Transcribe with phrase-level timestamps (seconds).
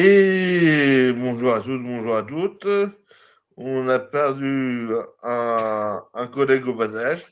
[0.00, 2.68] Et bonjour à tous, bonjour à toutes.
[3.56, 4.90] On a perdu
[5.24, 7.26] un, collègue au passage.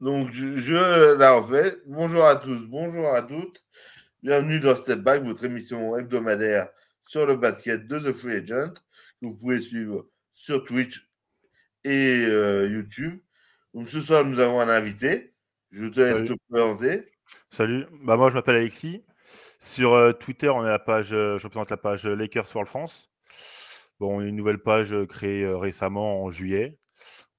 [0.00, 1.78] Donc, je, la refais.
[1.84, 3.64] Bonjour à tous, bonjour à toutes.
[4.22, 6.68] Bienvenue dans Step Back, votre émission hebdomadaire
[7.04, 8.72] sur le basket de The Free Agent.
[9.20, 11.10] Que vous pouvez suivre sur Twitch
[11.82, 13.18] et euh, YouTube.
[13.74, 15.34] Donc, ce soir, nous avons un invité.
[15.72, 17.04] Je te laisse te présenter.
[17.50, 19.04] Salut, bah, moi je m'appelle Alexis.
[19.58, 23.10] Sur euh, Twitter, on est la page, euh, je représente la page Lakers World France.
[23.98, 26.78] Bon, une nouvelle page créée récemment en juillet.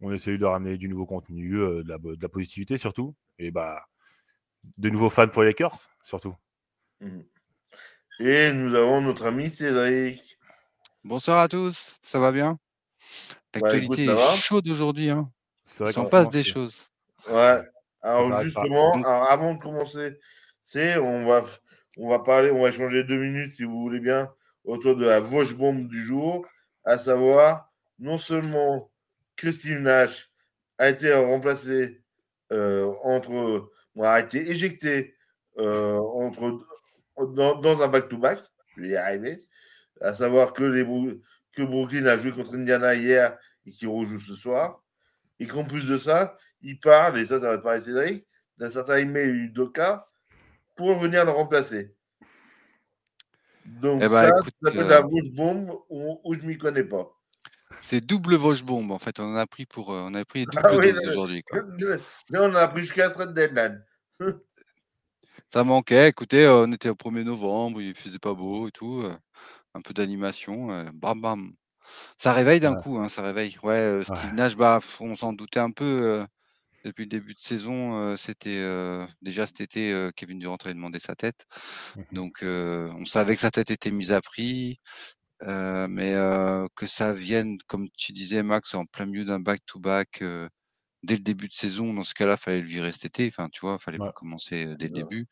[0.01, 3.83] On essaie de ramener du nouveau contenu, de la, positivité surtout, et bah
[4.77, 6.35] de nouveaux fans pour les Lakers surtout.
[6.99, 7.21] Mmh.
[8.19, 10.39] Et nous avons notre ami Cédric.
[11.03, 12.57] Bonsoir à tous, ça va bien?
[13.53, 15.09] Bah, L'actualité est chaude aujourd'hui.
[15.09, 15.31] Hein.
[15.79, 16.89] Il s'en passe des choses.
[17.29, 17.61] Ouais.
[18.01, 18.93] Alors justement,
[19.25, 20.19] avant de commencer,
[20.63, 21.41] c'est on va
[21.97, 24.31] on va parler, on va échanger deux minutes si vous voulez bien
[24.63, 26.45] autour de la Vosge bombe du jour,
[26.83, 28.91] à savoir non seulement
[29.35, 30.29] que Steve Nash
[30.77, 32.01] a été remplacé
[32.51, 35.15] euh, entre, a été éjecté
[35.57, 36.65] euh, entre
[37.17, 38.39] dans, un back-to-back,
[38.75, 39.41] je vais y arriver,
[40.01, 44.83] à savoir que les Brooklyn a joué contre Indiana hier et qui rejoue ce soir,
[45.39, 48.69] et qu'en plus de ça, il parle, et ça, ça va te parler Cédric, d'un
[48.69, 50.07] certain email Udoka
[50.77, 51.93] pour venir le remplacer.
[53.65, 57.11] Donc, eh ben, ça, ça s'appelle la Vosge bombe ou, je ne m'y connais pas.
[57.69, 59.19] C'est double Vosge bombe, en fait.
[59.19, 59.93] On en a pris pour.
[59.93, 61.43] Euh, on a pris double ah, oui, aujourd'hui.
[61.51, 61.99] Là,
[62.43, 63.83] on en a pris jusqu'à Red Deadline.
[65.49, 66.07] ça manquait.
[66.07, 69.01] Écoutez, euh, on était au 1er novembre, il faisait pas beau et tout.
[69.01, 69.13] Euh,
[69.73, 70.67] un peu d'animation.
[70.93, 71.53] bam, bam.
[72.17, 73.57] Ça réveille d'un coup, hein, ça réveille.
[73.63, 76.25] Ouais, Steve Nash, bah, on s'en doutait un peu
[76.85, 78.65] depuis le début de saison, c'était
[79.21, 81.45] déjà cet été, Kevin Durant avait demandé sa tête.
[81.95, 84.79] Mmh Donc, on savait que sa tête était mise à prix,
[85.41, 86.13] mais
[86.75, 90.23] que ça vienne, comme tu disais, Max, en plein milieu d'un back-to-back
[91.03, 91.93] dès le début de saison.
[91.93, 93.27] Dans ce cas-là, il fallait le virer cet été.
[93.27, 95.27] Enfin, tu vois, il fallait pas commencer dès le début.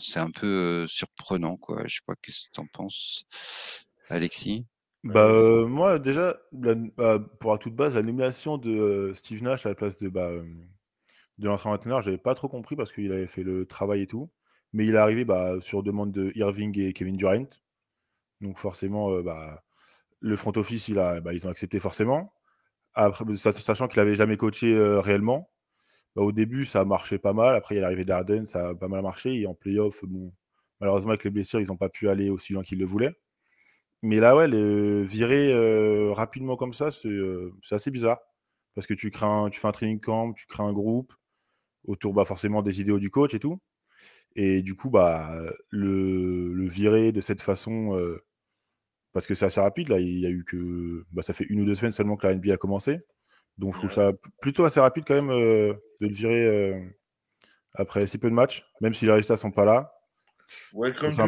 [0.00, 1.82] c'est un peu surprenant, quoi.
[1.86, 3.24] Je sais pas qu'est-ce que tu en penses,
[4.08, 4.66] Alexis?
[5.04, 9.64] Bah, euh, moi, déjà, bah, pour à toute base, la nomination de euh, Steve Nash
[9.64, 10.42] à la place de, bah, euh,
[11.38, 14.30] de l'entraîneur j'avais pas trop compris parce qu'il avait fait le travail et tout.
[14.72, 17.46] Mais il est arrivé bah, sur demande de Irving et Kevin Durant.
[18.40, 19.64] Donc forcément, bah,
[20.20, 22.32] le front office, il a, bah, ils ont accepté forcément.
[22.94, 25.50] Après, sachant qu'il avait jamais coaché réellement.
[26.16, 27.56] Bah, au début, ça a marché pas mal.
[27.56, 29.34] Après, il y a l'arrivée d'Arden, ça a pas mal marché.
[29.40, 30.32] Et en playoff, bon,
[30.80, 33.16] malheureusement, avec les blessures, ils n'ont pas pu aller aussi loin qu'ils le voulaient.
[34.02, 35.52] Mais là, ouais, le virer
[36.12, 37.08] rapidement comme ça, c'est
[37.70, 38.18] assez bizarre.
[38.74, 41.12] Parce que tu, crées tu fais un training camp, tu crées un groupe
[41.84, 43.58] autour bah, forcément des idéaux du coach et tout.
[44.36, 45.32] Et du coup, bah,
[45.70, 47.98] le, virer de cette façon,
[49.12, 51.04] parce que c'est assez rapide, là, il y a eu que.
[51.12, 53.00] Bah, ça fait une ou deux semaines seulement que la NBA a commencé.
[53.56, 56.80] Donc je trouve ça plutôt assez rapide quand même de le virer
[57.74, 59.92] après si peu de matchs, même si les résultats sont pas là.
[60.72, 61.26] Welcome to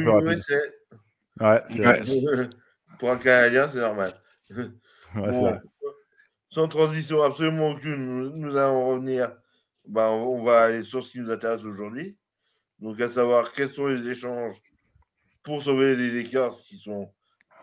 [1.38, 1.62] Ouais,
[2.98, 4.14] Pour un Canadien, c'est normal.
[6.50, 9.32] sans transition absolument aucune, nous allons revenir.
[9.86, 12.18] Bah, on va aller sur ce qui nous intéresse aujourd'hui.
[12.80, 14.56] Donc, à savoir quels sont les échanges
[15.42, 17.12] pour sauver les Lakers qui sont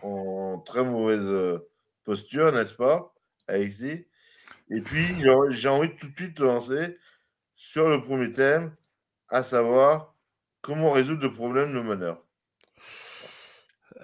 [0.03, 1.69] en très mauvaise euh,
[2.03, 3.13] posture, n'est-ce pas,
[3.47, 4.07] Alexis?
[4.69, 5.05] Et puis,
[5.51, 6.97] j'ai envie de tout de suite lancer
[7.55, 8.75] sur le premier thème,
[9.29, 10.15] à savoir
[10.61, 12.23] comment résoudre le problème de meneur.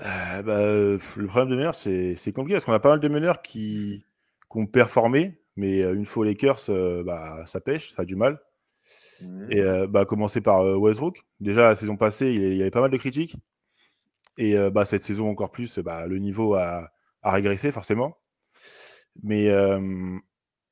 [0.01, 3.41] Euh, bah, le problème de meneurs, c'est compliqué parce qu'on a pas mal de meneurs
[3.41, 4.05] qui,
[4.55, 8.39] ont performé, mais euh, une fois Lakers, euh, bah, ça pêche, ça a du mal.
[9.21, 9.51] Mmh.
[9.51, 11.21] Et bah, commencer par Westbrook.
[11.39, 13.35] Déjà, la saison passée, il y avait pas mal de critiques.
[14.37, 16.91] Et bah, cette saison encore plus, bah, le niveau a,
[17.23, 18.17] régressé forcément.
[19.21, 19.49] Mais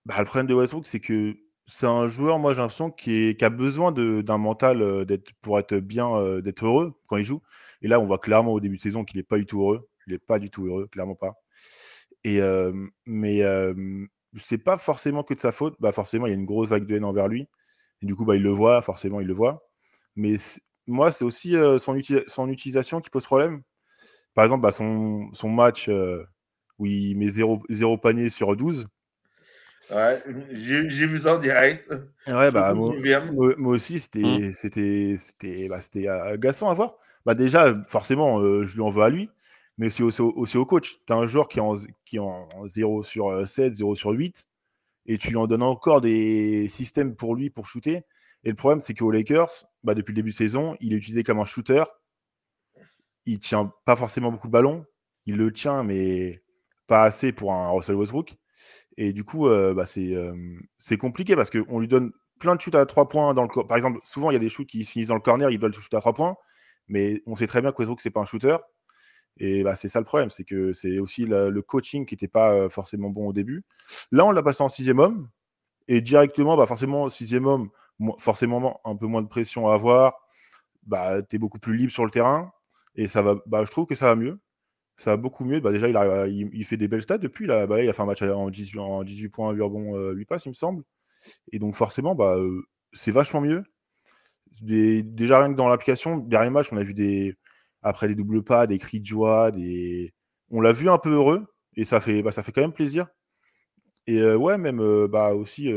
[0.06, 3.46] bah, le problème de Westbrook, c'est que c'est un joueur, moi j'ai l'impression, qui, qui,
[3.46, 7.42] a besoin d'un mental d'être pour être bien, d'être heureux quand il joue.
[7.82, 9.90] Et là, on voit clairement au début de saison qu'il n'est pas du tout heureux.
[10.08, 11.36] Il n'est pas du tout heureux, clairement pas.
[12.24, 12.40] Et,
[13.06, 13.44] mais
[14.36, 15.76] c'est pas forcément que de sa faute.
[15.80, 17.48] Bah, forcément, il y a une grosse vague de haine envers lui.
[18.02, 19.68] Et du coup, bah, il le voit, forcément, il le voit.
[20.16, 20.36] Mais
[20.88, 23.62] moi, c'est aussi son, son, utilisation qui pose problème.
[24.34, 25.90] Par exemple, bah, son, son, match
[26.78, 28.86] où il met 0, 0 panier sur 12.
[29.90, 31.92] Ouais, j'ai vu ça en direct.
[32.28, 32.96] Ouais, bah, moi,
[33.58, 35.80] moi, aussi, c'était c'était c'était bah,
[36.26, 36.96] agaçant à voir
[37.26, 39.30] bah déjà, forcément, euh, je lui en veux à lui,
[39.78, 40.98] mais aussi, aussi, au coach.
[41.06, 41.76] Tu as un joueur qui est en,
[42.06, 44.46] qui en 0 sur 7, euh, 0 sur 8,
[45.08, 48.02] et tu lui en donnes encore des systèmes pour lui pour shooter.
[48.44, 49.52] Et le problème, c'est qu'aux Lakers,
[49.84, 51.84] bah, depuis le début de saison, il est utilisé comme un shooter
[53.26, 54.86] il tient pas forcément beaucoup de ballon.
[55.26, 56.42] Il le tient, mais
[56.88, 58.34] pas assez pour un Russell Westbrook.
[58.98, 62.86] Et du coup, euh, bah, c'est compliqué parce qu'on lui donne plein de shoots à
[62.86, 65.16] 3 points dans le Par exemple, souvent, il y a des shoots qui finissent dans
[65.16, 66.36] le corner, ils veulent shooter à 3 points,
[66.88, 68.58] mais on sait très bien que Westbrook, c'est pas un shooter.
[69.38, 72.70] Et bah, c'est ça le problème, c'est que c'est aussi le coaching qui n'était pas
[72.70, 73.64] forcément bon au début.
[74.12, 75.30] Là, on l'a passé en sixième homme,
[75.88, 77.70] et directement, bah, forcément, sixième homme,
[78.18, 80.26] forcément un peu moins de pression à avoir,
[80.84, 82.52] bah, tu es beaucoup plus libre sur le terrain,
[82.96, 84.40] et ça va, bah, je trouve que ça va mieux.
[84.98, 85.60] Ça va beaucoup mieux.
[85.60, 85.90] Bah, déjà,
[86.28, 87.48] il, il, fait des belles stats depuis.
[87.48, 90.26] Là, bah, il a fait un match en 18, en 18 points, 8 rebonds, 8
[90.26, 90.84] passes, il me semble.
[91.52, 92.38] Et donc, forcément, bah,
[92.94, 93.64] c'est vachement mieux.
[94.62, 97.36] Déjà, rien que dans l'application, dernier match, on a vu des.
[97.84, 100.14] Après les doubles pas, des cris de joie, des.
[100.50, 101.46] On l'a vu un peu heureux,
[101.76, 103.08] et ça fait, bah, ça fait quand même plaisir.
[104.08, 105.72] Et ouais, même bah, aussi.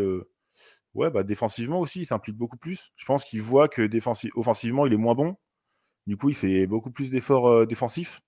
[0.95, 2.91] Ouais, bah, défensivement aussi, il s'implique beaucoup plus.
[2.97, 3.89] Je pense qu'il voit que
[4.37, 5.37] offensivement, il est moins bon.
[6.07, 8.21] Du coup, il fait beaucoup plus d'efforts défensifs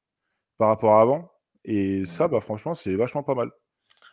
[0.58, 1.30] par rapport à avant.
[1.64, 3.50] Et ça, bah, franchement, c'est vachement pas mal.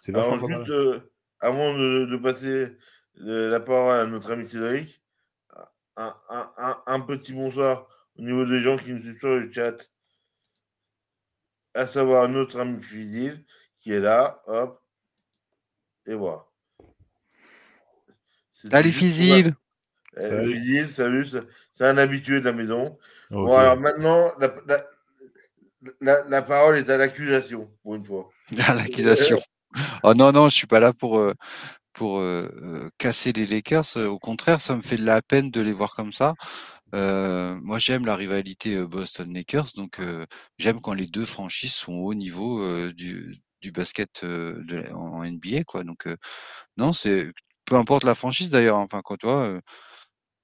[0.01, 1.03] C'est vachement pas juste, mal.
[1.39, 2.75] avant de, passer
[3.15, 5.02] la parole à notre ami Cédric,
[5.95, 7.87] un, petit bonsoir
[8.17, 9.77] au niveau des gens qui nous suivent sur le chat,
[11.73, 13.43] à savoir notre ami Fizil
[13.77, 14.81] qui est là, hop,
[16.05, 16.45] et voilà.
[18.53, 19.53] Salut Fizil
[20.15, 21.27] Salut Fizil, salut,
[21.73, 22.97] c'est un habitué de la maison.
[23.29, 24.31] Bon, alors maintenant,
[25.99, 28.29] la, la, parole est à l'accusation, pour une fois.
[28.67, 29.39] À l'accusation.
[30.03, 31.33] oh non, non, je suis pas là pour, euh,
[31.93, 33.97] pour euh, euh, casser les Lakers.
[33.97, 36.33] Au contraire, ça me fait de la peine de les voir comme ça.
[36.93, 39.99] moi, j'aime la rivalité Boston-Lakers, donc
[40.59, 42.61] j'aime quand les deux franchises sont au niveau
[42.93, 43.41] du,
[43.73, 45.83] basket en NBA, quoi.
[45.83, 46.07] Donc
[46.77, 47.31] non, c'est
[47.65, 48.77] peu importe la franchise d'ailleurs.
[48.77, 49.59] Enfin, quand toi,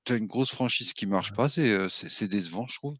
[0.09, 2.97] tu as une grosse franchise qui marche pas, c'est décevant, je trouve.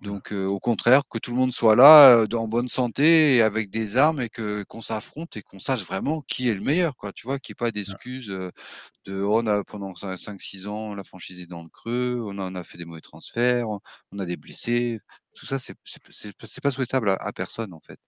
[0.00, 3.98] Donc, au contraire, que tout le monde soit là, en bonne santé, et avec des
[3.98, 7.12] armes, et que qu'on s'affronte et qu'on sache vraiment qui est le meilleur, quoi.
[7.12, 11.04] Tu vois, qu'il n'y ait pas d'excuses de oh, on a pendant 5-6 ans, la
[11.04, 14.24] franchise est dans le creux, on a, on a fait des mauvais transferts, on a
[14.24, 15.00] des blessés.
[15.34, 18.00] Tout ça, c'est pas souhaitable à, personne, en fait.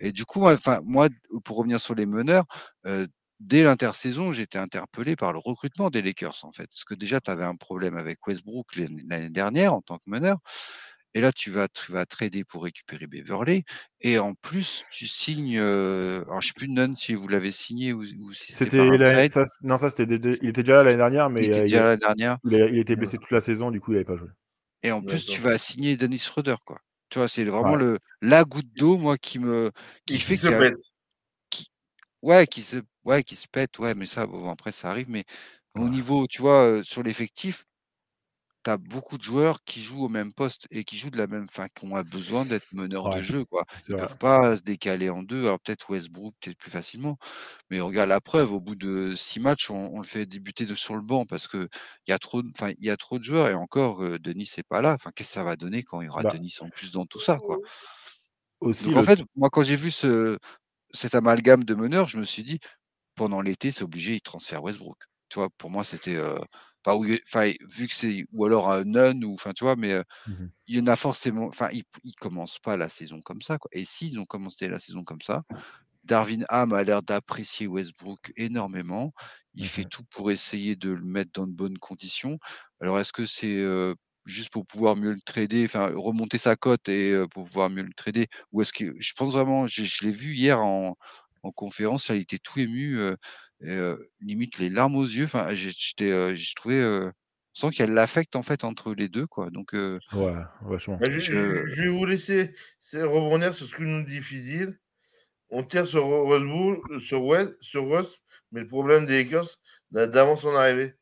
[0.00, 1.08] Et du coup, enfin, moi,
[1.44, 2.46] pour revenir sur les meneurs,
[3.40, 6.66] dès l'intersaison, j'étais interpellé par le recrutement des Lakers, en fait.
[6.66, 10.38] Parce que déjà, tu avais un problème avec Westbrook l'année dernière en tant que meneur.
[11.14, 13.64] Et là, tu vas, tu vas trader pour récupérer Beverley.
[14.02, 15.58] Et en plus, tu signes.
[15.58, 18.04] Euh, alors, je ne sais plus, Nunn, si vous l'avez signé ou,
[18.34, 18.76] si c'était.
[19.62, 20.16] Non, ça, c'était.
[20.42, 21.40] Il était déjà là l'année dernière, mais.
[21.42, 22.36] Il était déjà l'année dernière.
[22.44, 24.28] Il, était blessé toute la saison, du coup, il n'avait pas joué.
[24.82, 26.78] Et en plus, tu vas signer Dennis Schroeder, quoi.
[27.08, 29.70] Tu vois, c'est vraiment le, la goutte d'eau, moi, qui me.
[30.04, 30.74] qui fait que.
[31.48, 31.70] Qui,
[32.20, 35.08] ouais, qui se, ouais, qui se pète, ouais, mais ça, bon, après, ça arrive.
[35.08, 35.24] Mais
[35.74, 37.64] au niveau, tu vois, euh, sur l'effectif,
[38.64, 41.46] tu beaucoup de joueurs qui jouent au même poste et qui jouent de la même
[41.48, 43.44] fin, qui ont besoin d'être meneurs de jeu.
[43.44, 43.62] Quoi.
[43.88, 45.42] Ils ne peuvent pas se décaler en deux.
[45.42, 47.16] Alors peut-être Westbrook, peut-être plus facilement.
[47.70, 50.96] Mais regarde la preuve, au bout de six matchs, on, le fait débuter de, sur
[50.96, 51.68] le banc parce qu'il
[52.08, 52.42] y, a trop,
[52.80, 53.48] y a trop de joueurs.
[53.48, 54.94] Et encore, Denis n'est pas là.
[54.94, 57.06] Enfin, qu'est-ce que ça va donner quand il y aura bah Denis en plus dans
[57.06, 57.58] tout ça quoi?
[58.58, 60.38] Aussi, en fait, moi, quand j'ai vu ce,
[60.96, 62.58] cet amalgame de meneurs, je me suis dit,
[63.16, 64.98] pendant l'été, c'est obligé, il transfère Westbrook.
[65.28, 66.18] Tu vois, pour moi, c'était
[66.86, 70.76] enfin, vu que c'est ou alors un non ou enfin tu vois, mais mmh il
[70.76, 71.46] y en a forcément.
[71.46, 73.56] Enfin, ils, ne commencent pas la saison comme ça.
[73.56, 73.68] Quoi.
[73.72, 75.44] Et s'ils ont commencé la saison comme ça,
[76.02, 79.12] Darwin Ham a l'air d'apprécier Westbrook énormément.
[79.54, 82.40] Il fait tout pour essayer de le mettre dans de bonnes conditions.
[82.80, 83.64] Alors, est-ce que c'est
[84.24, 87.94] juste pour pouvoir mieux le trader, enfin remonter sa cote et pour pouvoir mieux le
[87.94, 90.96] trader, ou est-ce que je pense vraiment, je, je l'ai vu hier en,
[91.46, 92.98] en conférence, il était tout ému
[94.20, 95.24] limite les larmes aux yeux.
[95.24, 97.10] Enfin, j'étais, j'ai trouvé,
[97.52, 99.50] sans qu'elle l'affecte en fait entre les deux, quoi.
[99.50, 99.98] Donc, ouais,
[100.62, 100.96] vachement.
[100.96, 102.54] Bah, je, vais vous laisser
[102.92, 104.78] rebondir sur ce que nous dit Fizil.
[105.50, 109.48] On tire sur Russ, sur West, sur Russ, mais le problème des Lakers
[109.90, 110.94] d'avant son arrivée.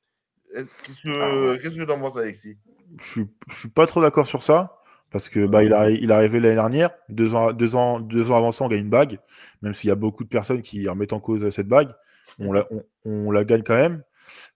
[0.54, 2.58] Qu'est-ce que ah tu en penses, Alexis?
[3.00, 4.83] Je suis, je suis pas trop d'accord sur ça.
[5.14, 8.32] Parce que bah, il, a, il est arrivé l'année dernière, deux ans, deux, ans, deux
[8.32, 9.20] ans avant ça, on gagne une bague,
[9.62, 11.92] même s'il y a beaucoup de personnes qui remettent en cause cette bague
[12.40, 12.66] on la,
[13.04, 14.02] on, la gagne quand même.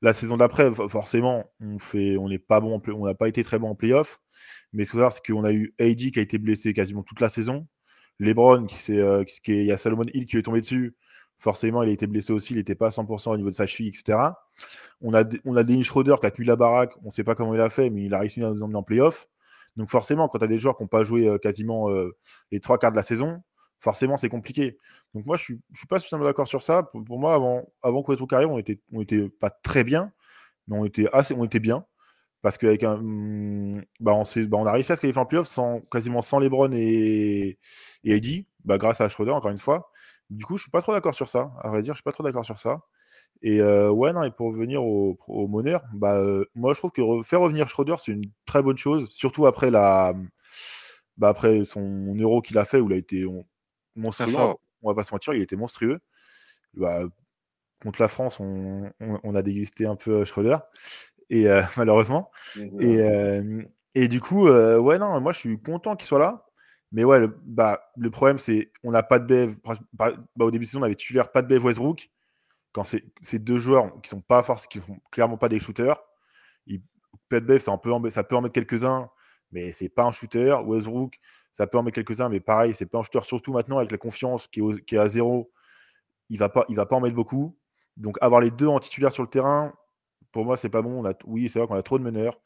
[0.03, 3.61] La saison d'après, forcément, on fait, on n'est pas bon, on n'a pas été très
[3.61, 4.19] bon en playoff.
[4.73, 7.21] Mais ce qu'il faut c'est qu'on a eu AD qui a été blessé quasiment toute
[7.21, 7.69] la saison.
[8.19, 10.97] LeBron, qui, euh, qui, il y a Salomon Hill qui est tombé dessus.
[11.37, 13.67] Forcément, il a été blessé aussi, il n'était pas à 100% au niveau de sa
[13.67, 14.19] cheville, etc.
[15.00, 17.37] On a, on a Dennis Schroeder qui a tenu la baraque, on ne sait pas
[17.37, 19.29] comment il a fait, mais il a réussi à nous emmener en playoff.
[19.77, 21.89] Donc forcément, quand tu as des joueurs qui n'ont pas joué quasiment
[22.51, 23.43] les trois quarts de la saison,
[23.79, 24.77] forcément, c'est compliqué.
[25.15, 26.83] Donc moi, je ne suis, pas suffisamment d'accord sur ça.
[26.83, 29.05] Pour, moi, avant, avant arrive, on était, on
[29.41, 30.13] pas très bien,
[30.69, 31.85] mais on était assez, bien.
[32.43, 35.49] parce qu'avec un, hmm, bah on, bah on a réussi à se qualifier en playoff
[35.49, 37.59] sans, quasiment sans LeBron et,
[38.05, 39.91] et Eddie, bah grâce à Schroeder encore une fois.
[40.31, 41.53] Du coup, je suis pas trop d'accord sur ça.
[41.63, 42.83] À vrai dire, je suis pas trop d'accord sur ça.
[43.42, 45.49] Et euh, ouais, non, et pour revenir au, au
[45.95, 49.47] bah, euh, moi je trouve que faire revenir Schroeder, c'est une très bonne chose, surtout
[49.47, 50.12] après la,
[51.16, 53.25] bah, après son euro qu'il a fait où il a été
[53.95, 54.35] monstrueux.
[54.83, 56.00] On va pas se mentir, il était monstrueux.
[56.75, 57.04] Bah,
[57.80, 60.57] contre la France, on, on, a dégusté un peu Schroeder
[61.30, 62.30] et euh, malheureusement.
[62.80, 62.99] Et,
[63.95, 66.45] et, du coup, ouais, non, moi je suis content qu'il soit là.
[66.90, 69.57] Mais ouais, le, bah, le problème, c'est on n'a pas de Bev.
[69.92, 72.11] Bah, au début de saison, on avait titulaire pas de Bev Westbrook
[72.73, 76.01] quand c'est ces deux joueurs qui sont pas force, qui sont clairement pas des shooters,
[76.67, 76.83] il,
[77.31, 79.11] Bev, ça, peut en, ça peut en mettre quelques-uns,
[79.53, 80.57] mais c'est pas un shooter.
[80.65, 81.15] Westbrook,
[81.53, 83.21] ça peut en mettre quelques-uns, mais pareil, c'est pas un shooter.
[83.23, 85.51] Surtout maintenant avec la confiance qui est, qui est à zéro,
[86.29, 87.57] il va pas, il va pas en mettre beaucoup.
[87.97, 89.75] Donc avoir les deux en titulaire sur le terrain,
[90.33, 91.01] pour moi, c'est pas bon.
[91.01, 92.41] On a, oui, c'est vrai qu'on a trop de meneurs.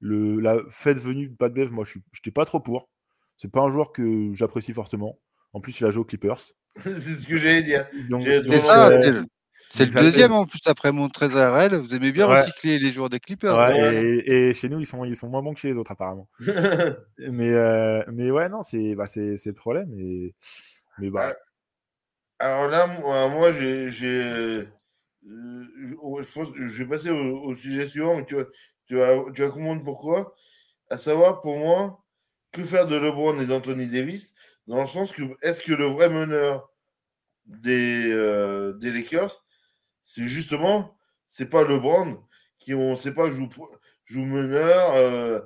[0.00, 2.88] Le, la fête venue de Pat Bev, moi, je n'étais pas trop pour.
[3.36, 5.18] C'est pas un joueur que j'apprécie forcément.
[5.52, 6.40] En plus, il a joué aux Clippers.
[6.82, 7.88] c'est ce que j'allais dire.
[8.48, 9.24] C'est ça, euh,
[9.70, 11.74] c'est le deuxième en plus après mon 13 RL.
[11.76, 13.70] Vous aimez bien recycler les joueurs des Clippers.
[13.70, 16.28] et, chez nous, ils sont, ils sont moins bons que chez les autres apparemment.
[17.18, 19.92] mais, euh, mais ouais, non, c'est bah, le problème.
[19.98, 20.34] Et,
[20.98, 21.34] mais bah.
[22.38, 22.86] Alors là,
[23.28, 23.88] moi, j'ai.
[24.02, 24.64] Euh,
[25.22, 25.94] je,
[26.64, 28.44] je, vais passer au, sujet suivant, mais tu vas,
[28.86, 30.34] tu vas, tu vas comprendre pourquoi.
[30.90, 32.02] À savoir, pour moi,
[32.52, 34.34] que faire de LeBron et d'Anthony Davis
[34.66, 36.70] Dans le sens que, est-ce que le vrai meneur
[37.46, 39.44] des, euh, des Lakers,
[40.08, 40.96] c'est justement,
[41.28, 42.18] c'est pas LeBron
[42.58, 43.46] qui, on sait pas, joue,
[44.06, 45.38] joue meneur, euh,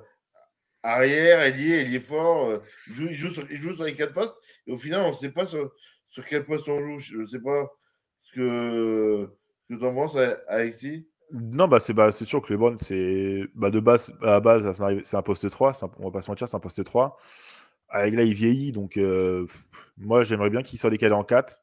[0.85, 4.37] arrière, ailier, ailier fort, euh, il, joue, sur, il, joue, sur, les quatre postes,
[4.69, 5.73] et au final, on ne sait pas sur,
[6.07, 7.01] sur, quel poste on joue.
[7.01, 7.73] Je ne sais pas
[8.23, 9.31] ce que,
[9.69, 10.17] que tu en penses,
[10.47, 11.09] Alexis.
[11.33, 14.71] Non, bah c'est bah, sûr que LeBron, c'est bah, de base, à la base,
[15.03, 17.17] c'est un poste 3, un, on va pas se mentir, c'est un poste 3.
[17.89, 19.45] Avec là, il vieillit, donc euh,
[19.97, 21.59] moi, j'aimerais bien qu'il soit décalé en 4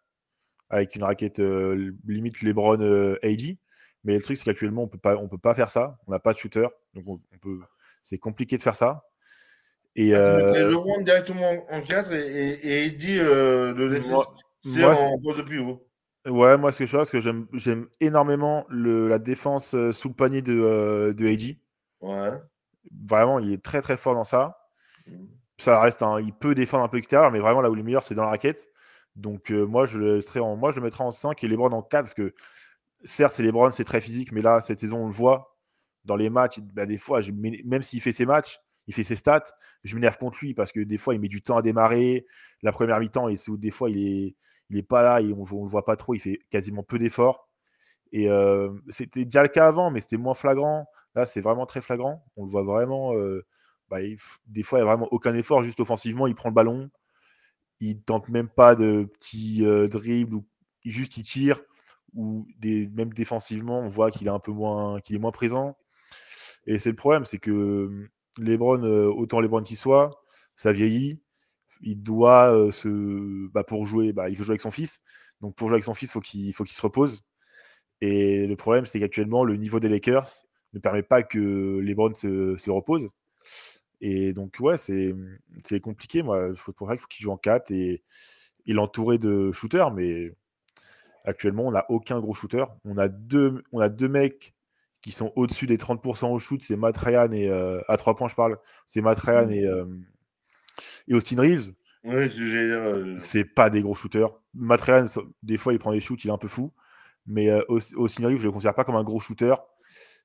[0.70, 3.58] avec une raquette euh, limite LeBron euh, AD.
[4.04, 5.98] Mais le truc, c'est qu'actuellement, on peut pas, on peut pas faire ça.
[6.08, 7.60] On n'a pas de shooter, donc on, peut.
[8.02, 9.04] C'est compliqué de faire ça.
[9.96, 10.70] Et ah, euh...
[10.70, 13.04] LeBron directement en 4 et, et, AD
[13.76, 14.24] le laisser en
[15.22, 15.86] poste de pivot.
[16.28, 21.14] Ouais, moi, c'est quelque chose que j'aime énormément le, la défense sous le panier de,
[21.18, 21.58] de AD.
[22.02, 22.38] Ouais.
[23.06, 24.70] Vraiment, il est très très fort dans ça.
[25.08, 25.26] Mmh.
[25.58, 27.84] Ça reste un, il peut défendre un peu extérieur, mais vraiment là où il est
[27.84, 28.70] meilleur, c'est dans la raquette.
[29.20, 31.82] Donc euh, moi, je serais en, moi, je le mettrais en 5 et Lebron en
[31.82, 32.34] 4 parce que
[33.04, 35.58] certes, c'est Lebron, c'est très physique, mais là, cette saison, on le voit
[36.06, 36.60] dans les matchs.
[36.74, 37.20] Bah, des fois,
[37.66, 39.44] même s'il fait ses matchs, il fait ses stats,
[39.84, 42.26] je m'énerve contre lui parce que des fois, il met du temps à démarrer.
[42.64, 44.36] La première mi-temps, et des fois, il est,
[44.70, 46.16] il est pas là et on, ne le voit pas trop.
[46.16, 47.48] Il fait quasiment peu d'efforts.
[48.12, 50.88] Et euh, c'était déjà le cas avant, mais c'était moins flagrant.
[51.16, 52.26] Là, c'est vraiment très flagrant.
[52.38, 53.14] On le voit vraiment.
[53.16, 53.46] Euh,
[53.90, 53.98] bah,
[54.48, 55.64] des fois, il n'y a vraiment aucun effort.
[55.64, 56.90] Juste offensivement, il prend le ballon,
[57.80, 60.46] il tente même pas de petits euh, dribbles ou
[60.86, 61.62] juste il tire
[62.16, 65.78] ou même défensivement on voit qu'il est un peu moins qu'il est moins présent.
[66.66, 68.10] Et c'est le problème c'est que euh,
[68.40, 70.12] LeBron euh, autant LeBron qu'il soit
[70.56, 71.22] ça vieillit.
[71.82, 75.02] Il doit euh, se bah, pour jouer bah, il veut jouer avec son fils.
[75.42, 77.24] Donc pour jouer avec son fils faut qu'il faut qu'il se repose.
[78.02, 80.28] Et le problème c'est qu'actuellement le niveau des Lakers
[80.74, 83.10] ne permet pas que LeBron se, se repose
[84.02, 85.14] et donc, ouais, c'est
[85.82, 86.24] compliqué.
[86.24, 88.02] Moi, il faut, qu'il joue en 4 et
[88.66, 90.34] il entouré de shooters, mais
[91.26, 92.64] actuellement, on n'a aucun gros shooter.
[92.86, 94.54] On a deux, on a deux mecs
[95.02, 98.28] qui sont au-dessus des 30% au shoot, c'est Matt Ryan et euh, à 3 points,
[98.28, 98.58] je parle.
[98.86, 99.86] C'est Matt Ryan et, euh,
[101.08, 101.72] et Austin Reeves.
[102.06, 104.30] Oui, euh, c'est pas des gros shooters.
[104.54, 105.06] Matt Ryan,
[105.44, 106.72] des fois, il prend des shoots, il est un peu fou.
[107.28, 109.54] Mais Austin Reeves, je le considère pas comme un gros shooter.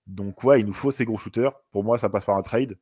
[0.07, 1.53] Donc, ouais, il nous faut ces gros shooters.
[1.71, 2.79] Pour moi, ça passe par un trade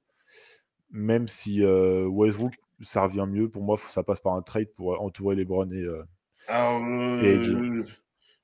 [0.92, 3.48] même si euh, Westbrook, ça revient mieux.
[3.48, 6.04] Pour moi, ça passe par un trade pour entourer les Browns et, euh,
[6.48, 7.84] Alors, euh,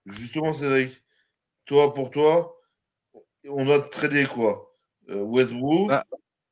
[0.07, 1.05] Justement, Cédric,
[1.67, 2.59] toi, pour toi,
[3.49, 4.75] on doit trader quoi?
[5.09, 6.05] Westbrook bah,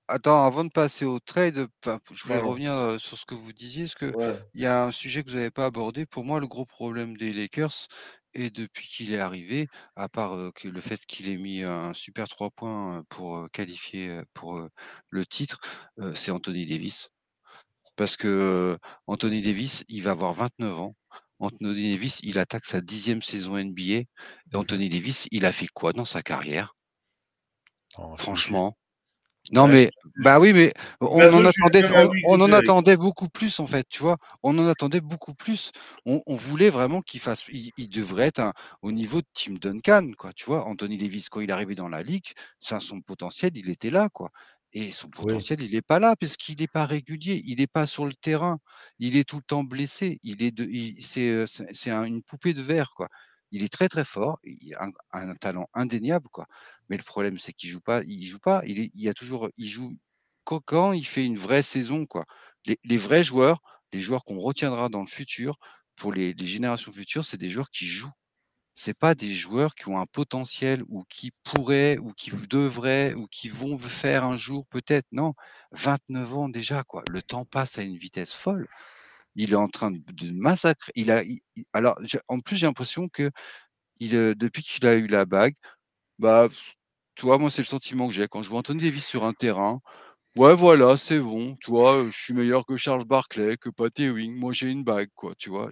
[0.08, 1.66] Attends, avant de passer au trade,
[2.12, 5.24] je voulais revenir sur ce que vous disiez, parce que il y a un sujet
[5.24, 6.06] que vous n'avez pas abordé.
[6.06, 7.88] Pour moi, le gros problème des Lakers,
[8.36, 9.66] et depuis qu'il est arrivé,
[9.96, 14.60] à part que le fait qu'il ait mis un super 3 points pour qualifier pour
[15.08, 15.58] le titre,
[16.14, 17.08] c'est Anthony Davis.
[17.96, 18.76] Parce que
[19.06, 20.94] Anthony Davis, il va avoir 29 ans.
[21.38, 23.82] Anthony Davis, il attaque sa dixième saison NBA.
[23.82, 24.06] Et
[24.54, 26.74] Anthony Davis, il a fait quoi dans sa carrière?
[28.18, 28.76] Franchement.
[29.52, 31.84] Non, mais bah oui, mais on en attendait,
[32.26, 34.16] on, en attendait beaucoup plus en fait, tu vois.
[34.42, 35.70] On en attendait beaucoup plus.
[36.04, 40.32] On, voulait vraiment qu'il fasse, il, devrait être au niveau de Tim Duncan, quoi.
[40.32, 42.26] Tu vois, Anthony Davis quand il est arrivé dans la ligue,
[42.58, 44.30] son potentiel, il était là, quoi.
[44.72, 47.86] Et son potentiel, il n'est pas là parce qu'il n'est pas régulier, il n'est pas
[47.86, 48.58] sur le terrain,
[48.98, 50.68] il est tout le temps blessé, il est de,
[51.00, 53.08] c'est, c'est une poupée de verre, quoi.
[53.52, 56.46] Il est très très fort, il a un, talent indéniable, quoi.
[56.88, 59.68] Mais le problème, c'est qu'il joue pas, il joue pas, il, est, a toujours, il
[59.68, 59.96] joue
[60.44, 62.24] quand, il fait une vraie saison, quoi.
[62.84, 63.60] Les, vrais joueurs,
[63.92, 65.58] les joueurs qu'on retiendra dans le futur,
[65.96, 68.12] pour les, générations futures, c'est des joueurs qui jouent.
[68.74, 73.26] C'est pas des joueurs qui ont un potentiel ou qui pourraient ou qui devraient ou
[73.26, 75.06] qui vont faire un jour peut-être.
[75.12, 75.34] Non,
[75.72, 77.02] 29 ans déjà, quoi.
[77.10, 78.68] Le temps passe à une vitesse folle
[79.36, 80.92] il est en train de, massacrer.
[80.96, 81.22] Il a,
[81.72, 83.30] alors, en plus, j'ai l'impression que
[84.00, 85.54] il, depuis qu'il a eu la bague,
[86.18, 86.48] bah,
[87.16, 89.32] tu vois, moi, c'est le sentiment que j'ai quand je vois Anthony Davis sur un
[89.32, 89.80] terrain.
[90.36, 91.56] Ouais, voilà, c'est bon.
[91.60, 94.36] Tu vois, je suis meilleur que Charles Barclay, que Pat Ewing.
[94.38, 95.34] Moi, j'ai une bague, quoi.
[95.38, 95.70] Tu vois.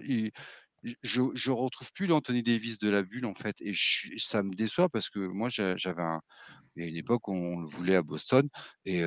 [1.03, 3.55] Je, je retrouve plus l'Anthony Davis de la bulle, en fait.
[3.61, 3.73] Et
[4.17, 6.21] ça me déçoit parce que moi, j'avais un,
[6.75, 8.47] il y a une époque où on le voulait à Boston
[8.85, 9.01] et,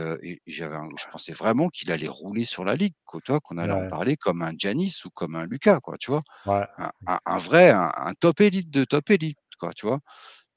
[0.46, 4.16] j'avais je pensais vraiment qu'il allait rouler sur la ligue, quoi, qu'on allait en parler
[4.16, 6.22] comme un Janis ou comme un Lucas, quoi, tu vois?
[6.76, 10.00] Un, vrai, un, top élite de top élite, quoi, tu vois?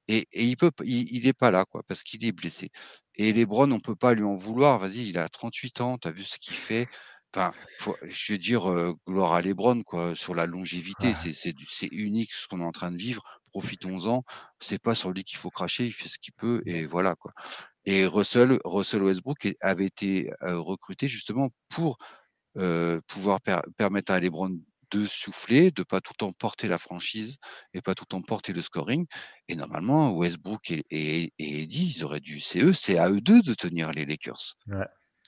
[0.07, 2.69] Et, il peut, il, est pas là, quoi, parce qu'il est blessé.
[3.15, 4.79] Et Lebron, on peut pas lui en vouloir.
[4.79, 6.87] Vas-y, il a 38 ans, tu as vu ce qu'il fait?
[7.33, 7.51] Enfin,
[8.03, 8.63] je veux dire,
[9.07, 12.97] gloire à Lebron, quoi, sur la longévité, c'est unique ce qu'on est en train de
[12.97, 13.23] vivre.
[13.51, 14.23] Profitons-en.
[14.59, 17.31] C'est pas sur lui qu'il faut cracher, il fait ce qu'il peut et voilà quoi.
[17.85, 21.97] Et Russell, Russell Westbrook avait été recruté justement pour
[23.07, 23.39] pouvoir
[23.77, 24.59] permettre à Lebron
[24.91, 27.37] de souffler, de pas tout le temps porter la franchise
[27.73, 29.05] et pas tout le temps porter le scoring.
[29.47, 33.41] Et normalement, Westbrook et, et, Eddie, ils auraient dû, c'est eux, c'est à eux deux
[33.41, 34.55] de tenir les Lakers.
[34.67, 34.85] Ouais.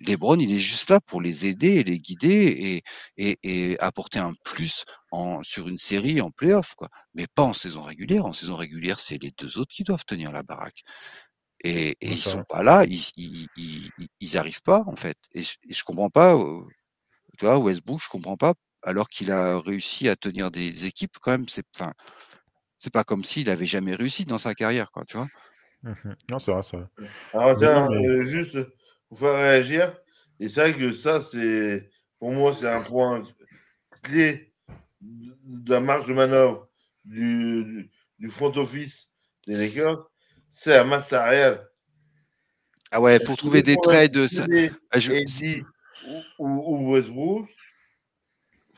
[0.07, 2.83] LeBron, il est juste là pour les aider et les guider
[3.17, 6.89] et, et, apporter un plus en, sur une série en playoff, quoi.
[7.13, 8.25] Mais pas en saison régulière.
[8.25, 10.84] En saison régulière, c'est les deux autres qui doivent tenir la baraque.
[11.63, 15.17] Et, et ils sont pas là, ils, ils, ils, arrivent pas, en fait.
[15.34, 16.62] Et, je comprends pas, euh,
[17.38, 21.32] tu vois, Westbrook, je comprends pas, alors qu'il a réussi à tenir des équipes, quand
[21.32, 21.93] même, c'est, enfin,
[22.80, 25.27] c'est pas comme s'il avait jamais réussi dans sa carrière, quoi, tu vois.
[25.84, 26.89] Mmh non, c'est vrai, ça.
[27.34, 28.58] Alors, tiens, euh, juste,
[29.15, 29.93] faire réagir.
[30.43, 33.25] Et c'est vrai que ça, c'est pour moi, c'est un point
[34.01, 34.53] clé
[34.99, 36.67] de la marge de manœuvre
[37.06, 39.08] du, du, front office
[39.47, 40.12] des Lakers,
[40.49, 41.65] c'est la masse salariale.
[42.91, 44.27] Ah ouais, pour trouver des trades.
[44.27, 44.43] Ça...
[44.91, 45.63] Ah, je...
[46.03, 47.47] ou, ou, Westbrook,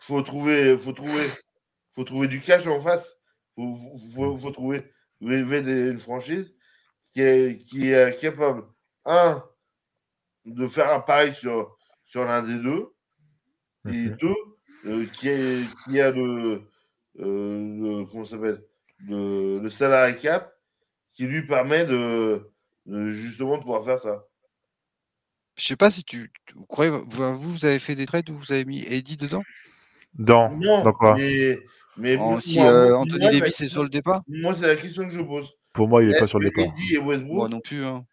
[0.01, 1.25] faut trouver, faut trouver,
[1.95, 3.11] faut trouver du cash en face.
[3.55, 3.75] Faut,
[4.13, 4.83] faut, faut trouver
[5.19, 6.55] une franchise
[7.11, 8.65] qui est, qui est capable,
[9.05, 9.43] un,
[10.45, 12.87] de faire un pari sur, sur l'un des deux.
[13.87, 14.33] Et deux,
[14.87, 16.63] euh, qui, est, qui, a le,
[17.19, 18.63] euh, le comment s'appelle
[19.07, 20.51] le, le salarié cap
[21.13, 22.49] qui lui permet de,
[22.87, 24.25] justement de pouvoir faire ça.
[25.55, 28.51] Je sais pas si tu, vous croyez, vous, vous avez fait des trades où vous
[28.51, 29.43] avez mis Eddie dedans?
[30.15, 31.15] Dans, non, dans quoi?
[31.15, 31.59] mais,
[31.97, 34.23] mais si euh, Anthony Davis est sur le départ?
[34.27, 35.53] Moi, c'est la question que je pose.
[35.73, 36.63] Pour moi, il n'est pas sur le départ.
[36.63, 37.85] Eddie et Westbrook, moi non plus.
[37.85, 38.03] Hein.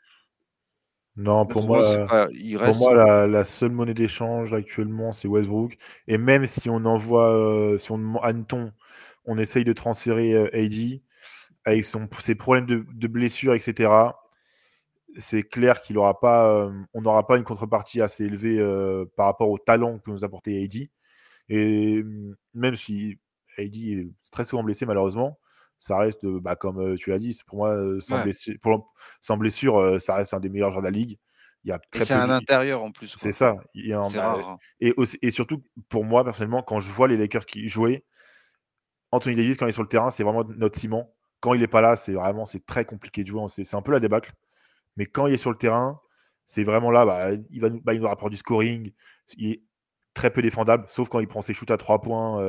[1.17, 5.77] Non, pour moi, pour moi la, seule monnaie d'échange actuellement, c'est Westbrook.
[6.09, 8.73] Et même si on envoie, euh, si on admettons,
[9.27, 11.01] on essaye de transférer euh, AD
[11.65, 13.93] avec son, ses problèmes de, de blessures, etc.
[15.19, 18.59] C'est clair qu'il aura pas, euh, on n'aura pas une contrepartie assez élevée
[19.17, 20.89] par rapport au talent que nous apportait AD.
[21.51, 22.03] Et
[22.55, 23.19] même si
[23.59, 25.39] AD est très souvent blessé malheureusement,
[25.83, 28.55] ça reste, bah, comme tu l'as dit, pour moi, sans, blessure,
[29.21, 31.19] sans, blessure, ça reste un des meilleurs joueurs de la ligue.
[31.65, 33.13] Il y a très c'est un intérieur en plus.
[33.17, 33.57] C'est ça.
[33.75, 37.69] Il y a et, et, surtout, pour moi, personnellement, quand je vois les Lakers qui
[37.69, 38.05] jouaient,
[39.11, 41.13] Anthony Davis, quand il est sur le terrain, c'est vraiment notre ciment.
[41.41, 43.43] Quand il n'est pas là, c'est vraiment c'est très compliqué de jouer.
[43.49, 44.33] C'est, un peu la débâcle.
[44.97, 46.01] Mais quand il est sur le terrain,
[46.47, 48.93] c'est vraiment là, bah, il, va, bah, il nous rapporte du scoring.
[49.37, 49.63] Il est
[50.15, 52.41] très peu défendable, sauf quand il prend ses shoots à trois points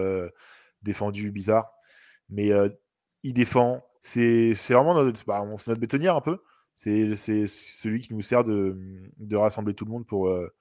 [0.84, 1.72] défendus bizarres.
[2.30, 2.52] Mais
[3.24, 3.86] il défend.
[4.02, 6.40] C'est vraiment notre, bah, notre bétonnière un peu.
[6.76, 8.78] C'est celui qui nous sert de,
[9.18, 10.54] de, rassembler tout le monde pour euh,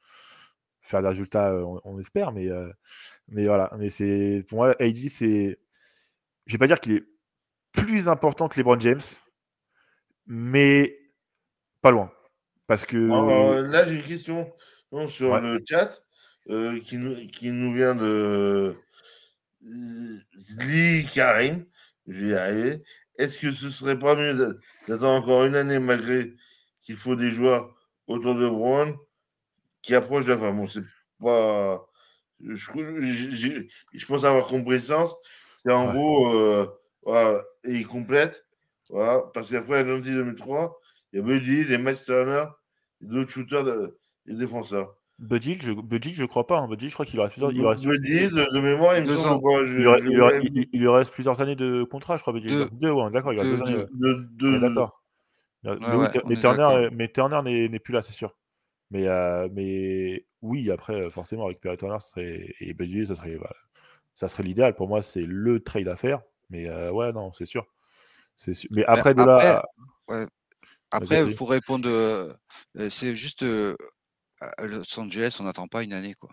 [0.80, 2.32] faire des résultats, on, espère.
[2.32, 2.70] Mais, euh,
[3.28, 3.70] mais voilà.
[3.78, 5.58] Mais c'est pour moi, AD, c'est.
[6.46, 7.04] Je vais pas dire qu'il est
[7.72, 9.00] plus important que LeBron James,
[10.26, 10.98] mais
[11.80, 12.12] pas loin.
[12.66, 12.96] Parce que.
[12.96, 14.52] là, j'ai une question
[15.08, 15.90] sur le chat
[16.50, 18.74] euh, qui, nous, qui nous vient de
[20.36, 21.64] Zli Karim
[22.12, 22.82] je vais y arriver.
[23.18, 24.34] Est-ce que ce serait pas mieux
[24.88, 26.34] d'attendre encore une année malgré
[26.80, 27.74] qu'il faut des joueurs
[28.06, 28.96] autour de Brown
[29.82, 30.52] qui approche de la fin?
[30.52, 30.82] Bon, c'est
[31.20, 31.86] pas.
[32.40, 35.14] Je, je, pense avoir compris le sens.
[35.56, 36.66] C'est en gros, euh,
[37.02, 38.44] voilà, et il complète.
[38.90, 40.80] Voilà, parce qu'après, en 2003,
[41.12, 42.46] il y a Buddy, les Matt Turner,
[43.00, 43.64] d'autres shooters,
[44.26, 44.96] des défenseurs.
[45.22, 46.58] Buddy, je, crois pas.
[46.58, 46.68] Hein.
[46.76, 47.52] Je crois qu'il reste plusieurs.
[47.52, 47.86] Il reste...
[47.86, 49.40] Buddy, de, de, mémoire, il me semble.
[49.40, 52.32] Quoi, je, il, lui, il, lui, il, lui reste plusieurs années de contrat, je crois.
[52.32, 53.84] Deux, deux ouais, d'accord, il reste deux, années.
[53.92, 55.00] Deux, d'accord.
[55.64, 58.36] Ouais, mais, ouais, mais, Turner, mais Turner n'est plus là, c'est sûr.
[58.90, 63.54] Mais, euh, mais oui, après, forcément, récupérer Turner serait, et Buddy, ça serait, voilà,
[64.14, 64.74] ça serait l'idéal.
[64.74, 66.20] Pour moi, c'est le trade à faire.
[66.50, 67.64] Mais euh, ouais, non, c'est sûr.
[68.36, 68.70] sûr.
[68.72, 69.54] Mais après, de après,
[70.08, 70.26] là.
[70.90, 72.34] Après, pour répondre, euh,
[72.90, 73.44] c'est juste
[74.56, 76.30] à Los Angeles, on n'attend pas une année, quoi.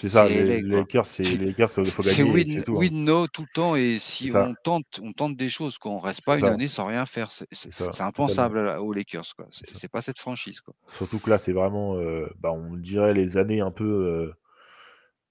[0.00, 2.16] C'est ça, les, les Lakers, c'est les Lakers, il faut gagner.
[2.16, 3.04] C'est win, tout, win hein.
[3.04, 6.36] no tout le temps, et si on tente, on tente des choses, qu'on reste pas
[6.36, 9.46] une année sans rien faire, c'est impensable aux Lakers, quoi.
[9.50, 10.74] C'est pas cette franchise, quoi.
[10.88, 14.34] Surtout que là, c'est vraiment, euh, bah, on dirait les années un peu euh,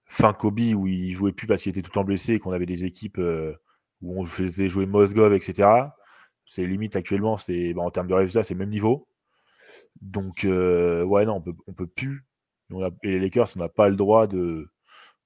[0.05, 2.53] fin Kobe où il jouait plus parce qu'il était tout le temps blessé et qu'on
[2.53, 3.53] avait des équipes euh,
[4.01, 5.69] où on faisait jouer Mosgov, etc.
[6.45, 9.07] C'est limite actuellement, c'est bah, en termes de résultats, c'est le même niveau.
[10.01, 12.25] Donc, euh, ouais, non, on peut, on peut plus.
[12.71, 14.67] On a, et les Lakers, on n'a pas le droit de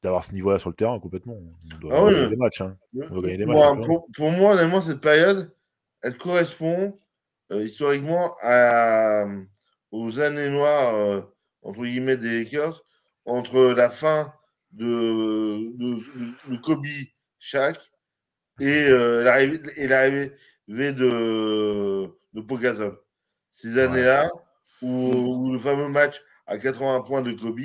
[0.04, 1.38] d'avoir ce niveau-là sur le terrain complètement.
[1.74, 2.62] On doit ah gagner des matchs.
[2.62, 2.78] Hein.
[2.94, 5.52] On doit gagner des matchs pour, pour, moi, honnêtement, cette période,
[6.02, 7.00] elle correspond
[7.52, 9.26] euh, historiquement à,
[9.92, 11.22] aux années noires, euh,
[11.64, 12.84] entre guillemets, des Lakers,
[13.26, 14.34] entre la fin
[14.72, 16.86] de, de, de Kobe
[17.40, 17.78] Shaq
[18.60, 23.00] et euh, l'arrivée de, de Pogazol.
[23.52, 24.30] Ces années-là,
[24.82, 27.60] ou, le fameux match à 80 points de Kobe,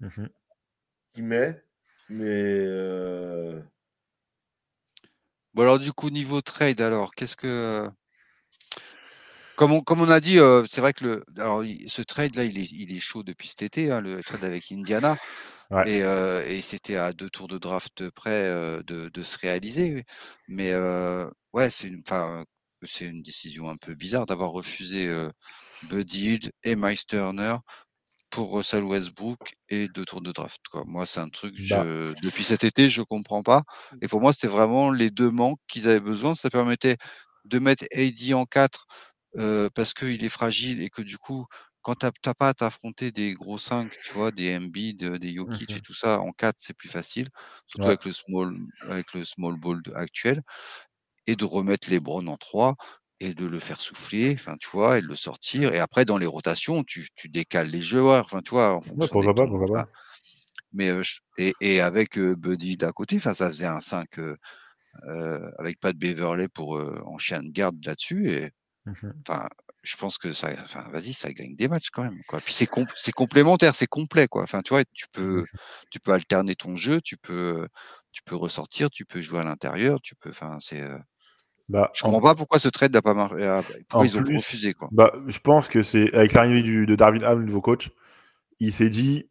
[0.00, 0.26] mmh
[1.12, 1.62] qui met.
[2.10, 2.24] Mais.
[2.24, 3.60] Euh...
[5.54, 7.88] Bon, alors, du coup, niveau trade, alors, qu'est-ce que.
[9.56, 12.58] Comme on, comme on a dit, euh, c'est vrai que le, alors, ce trade-là, il
[12.58, 15.16] est, il est chaud depuis cet été, hein, le trade avec Indiana.
[15.70, 15.90] Ouais.
[15.90, 20.04] Et, euh, et c'était à deux tours de draft près euh, de, de, se réaliser.
[20.48, 21.90] Mais euh, ouais, c'est
[22.86, 25.10] c'est une décision un peu bizarre d'avoir refusé
[25.84, 27.56] Buddy et Miles Turner
[28.30, 30.60] pour Russell Westbrook et deux tours de draft.
[30.70, 30.84] Quoi.
[30.86, 31.84] Moi, c'est un truc, bah.
[32.22, 33.62] depuis cet été, je comprends pas.
[33.92, 33.96] Mmh.
[34.02, 36.34] Et pour moi, c'était vraiment les deux manques qu'ils avaient besoin.
[36.34, 36.96] Ça permettait
[37.46, 38.86] de mettre AD en 4
[39.38, 41.46] euh, parce qu'il est fragile et que du coup,
[41.82, 45.70] quand tu n'as pas à t'affronter des gros 5, tu vois, des Embiid, des Jokic
[45.70, 47.28] mmh et tout ça, en 4, c'est plus facile,
[47.66, 47.92] surtout ouais.
[47.92, 50.42] avec, le small, avec le small ball actuel,
[51.26, 52.76] et de remettre les Browns en 3
[53.20, 55.72] et de le faire souffler, enfin, tu vois, et de le sortir.
[55.72, 58.74] Et après, dans les rotations, tu, tu décales les joueurs, enfin, tu vois.
[58.74, 59.88] En ouais, pourquoi pas, pourquoi pas.
[60.72, 61.02] Mais, euh,
[61.38, 64.36] et, et, avec euh, Buddy d'à côté, enfin, ça faisait un 5 euh,
[65.58, 68.30] avec pas de Beverley pour en chien de garde là-dessus.
[68.30, 68.50] Et
[68.86, 69.48] mmh enfin,
[69.82, 72.18] je pense que ça, enfin, vas-y, ça gagne des matchs quand même.
[72.28, 72.40] Quoi.
[72.40, 72.84] Puis c'est com
[73.14, 74.42] complémentaire, c'est complet, quoi.
[74.42, 75.44] Enfin, tu vois, tu peux,
[75.90, 77.66] tu peux alterner ton jeu, tu peux,
[78.12, 80.82] tu peux ressortir, tu peux jouer à l'intérieur, tu peux, enfin, c'est.
[81.68, 82.22] Bah, je comprends en...
[82.22, 83.44] pas pourquoi ce trade n'a pas marché.
[83.44, 84.88] Ah, pourquoi ils ont refusé quoi.
[84.92, 87.90] Bah, je pense que c'est avec l'arrivée de Darwin Ham, le nouveau coach,
[88.60, 89.28] il s'est dit.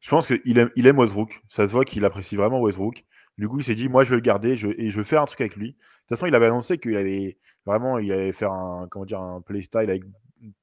[0.00, 1.40] Je pense qu'il aime, il aime Westbrook.
[1.48, 3.04] Ça se voit qu'il apprécie vraiment Westbrook.
[3.38, 5.20] Du coup, il s'est dit, moi, je vais le garder je, et je veux faire
[5.20, 5.72] un truc avec lui.
[5.72, 9.20] De toute façon, il avait annoncé qu'il allait vraiment, il allait faire un, comment dire,
[9.20, 10.04] un playstyle avec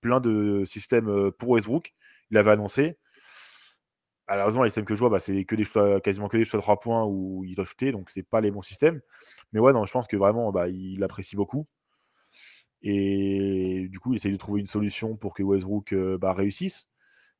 [0.02, 1.94] plein de systèmes euh, pour Westbrook.
[2.32, 2.98] Il avait annoncé.
[4.28, 7.04] Malheureusement, les systèmes que je vois, bah, c'est quasiment que des choix de 3 points
[7.06, 9.02] où il doit shooter, donc c'est pas les bons systèmes.
[9.52, 11.68] Mais ouais, non, je pense que vraiment, bah, il apprécie beaucoup.
[12.82, 16.90] Et du coup, il essaye de trouver une solution pour que Westbrook euh, bah, réussisse.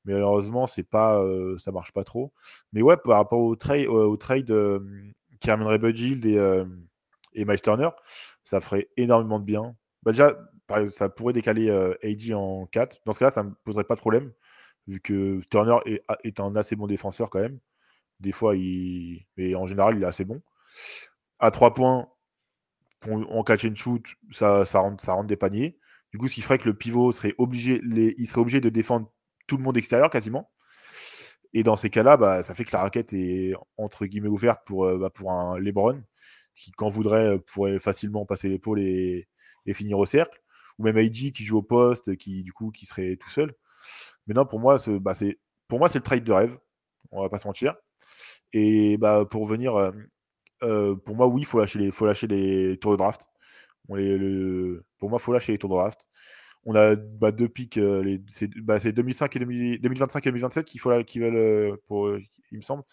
[0.06, 2.34] Mais malheureusement, c'est pas, euh, ça marche pas trop.
[2.74, 4.80] Mais ouais, par rapport au, trade euh,
[5.40, 6.64] qui ramènerait Bud et,
[7.34, 7.90] et Miles Turner,
[8.44, 9.76] ça ferait énormément de bien.
[10.06, 10.38] Déjà,
[10.92, 11.70] ça pourrait décaler
[12.04, 13.02] AD en 4.
[13.06, 14.32] Dans ce cas-là, ça me poserait pas de problème
[14.88, 17.60] vu que Turner est, un assez bon défenseur quand même.
[18.20, 19.26] Des fois, il.
[19.38, 20.42] Mais en général, il est assez bon.
[21.40, 22.08] À 3 points,
[23.10, 25.78] en catch and shoot, ça, ça, rentre, des paniers.
[26.12, 29.12] Du coup, ce qui ferait que le pivot serait obligé, de défendre
[29.48, 30.52] tout le monde extérieur quasiment.
[31.54, 34.86] Et dans ces cas-là, bah, ça fait que la raquette est entre guillemets ouverte pour,
[34.86, 36.02] euh, bah, pour un LeBron
[36.56, 39.28] qui, quand voudrait, pourrait facilement passer l'épaule et,
[39.66, 40.40] et, finir au cercle.
[40.80, 43.52] Ou même AJ qui joue au poste, qui du coup qui serait tout seul.
[44.28, 46.58] Mais non, pour moi, bah, c'est pour moi, c'est le trade de rêve.
[47.12, 47.76] On va pas se mentir.
[48.54, 49.92] Et bah, pour venir, euh,
[50.64, 53.28] euh, pour moi, oui, il faut lâcher les, faut lâcher les tours de draft.
[53.90, 56.02] On les, le, pour moi, il faut lâcher les tours de draft.
[56.66, 61.20] On a bah, deux pics, euh, c'est 2005 et 2025 et 2027 qu'il faut qui
[61.20, 62.10] veulent, pour,
[62.52, 62.84] il me semble.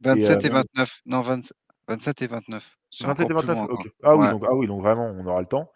[0.00, 1.00] 27 et, 29.
[1.04, 2.78] Non, 27 et 29.
[3.00, 3.88] 27 et 29, ok.
[4.02, 5.70] Ah, oui, donc, ah oui, donc vraiment, on aura le temps.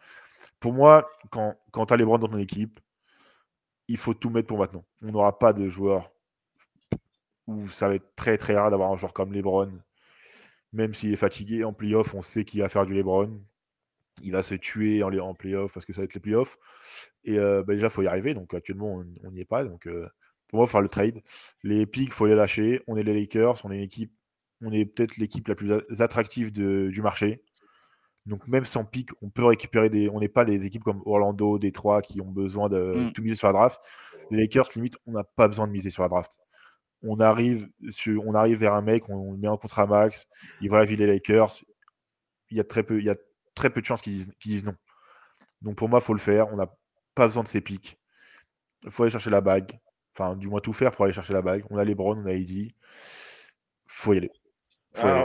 [0.60, 2.78] Pour moi, quand, quand tu as les brands dans ton équipe,
[3.92, 4.86] il faut tout mettre pour maintenant.
[5.02, 6.14] On n'aura pas de joueurs
[7.46, 9.70] où ça va être très très rare d'avoir un joueur comme LeBron.
[10.72, 13.38] Même s'il est fatigué en playoff, on sait qu'il va faire du LeBron.
[14.22, 16.56] Il va se tuer en, en playoff parce que ça va être les playoffs.
[17.24, 18.32] Et euh, bah, déjà, il faut y arriver.
[18.32, 19.62] Donc actuellement, on n'y est pas.
[19.62, 20.08] Donc euh,
[20.48, 21.20] pour moi, faire le trade.
[21.62, 22.80] Les picks, il faut les lâcher.
[22.86, 24.14] On est les Lakers, on est une équipe,
[24.62, 27.44] on est peut-être l'équipe la plus attractive du marché.
[28.26, 30.08] Donc même sans pic, on peut récupérer des.
[30.08, 33.12] On n'est pas des équipes comme Orlando, Détroit qui ont besoin de mmh.
[33.12, 33.80] tout miser sur la draft.
[34.30, 36.38] Les Lakers, limite, on n'a pas besoin de miser sur la draft.
[37.02, 40.28] On arrive, sur, on arrive vers un mec, on, met un contrat max,
[40.60, 41.64] il va la ville les Lakers.
[42.50, 43.16] Il y a très peu, il y a
[43.54, 44.74] très peu de chances qu'ils disent, disent, non.
[45.62, 46.48] Donc pour moi, il faut le faire.
[46.52, 46.72] On n'a
[47.14, 47.98] pas besoin de ces pics.
[48.84, 49.72] Il faut aller chercher la bague.
[50.16, 51.64] Enfin, du moins tout faire pour aller chercher la bague.
[51.70, 52.70] On a les Browns, on a Il
[53.86, 54.30] Faut y aller.
[54.94, 55.24] Y aller.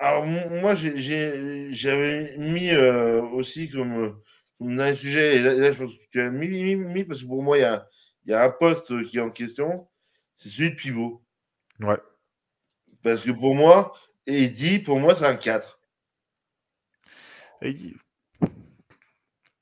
[0.00, 4.20] Alors, moi, j'avais mis euh, aussi comme,
[4.58, 7.58] comme un sujet, et là, je pense que tu as mis, parce que pour moi,
[7.58, 7.86] il y a,
[8.26, 9.88] y a, un poste qui est en question,
[10.36, 11.22] c'est celui de pivot.
[11.80, 11.98] Ouais.
[13.02, 13.94] Parce que pour moi,
[14.26, 15.80] Eddie, pour moi, c'est un 4.
[17.62, 17.94] Eddie,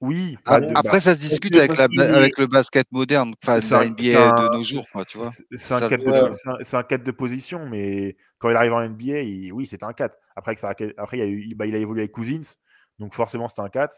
[0.00, 0.36] oui.
[0.44, 1.84] Bah, après, ça se discute avec, la,
[2.14, 4.84] avec le basket moderne, enfin, la NBA de nos jours.
[4.84, 9.66] C'est un, 4 de, un 4 de position, mais quand il arrive en NBA, oui,
[9.66, 10.16] c'est un 4.
[10.36, 12.56] Après, ça, après il, a eu, bah, il a évolué avec Cousins,
[12.98, 13.92] donc forcément, c'est un 4.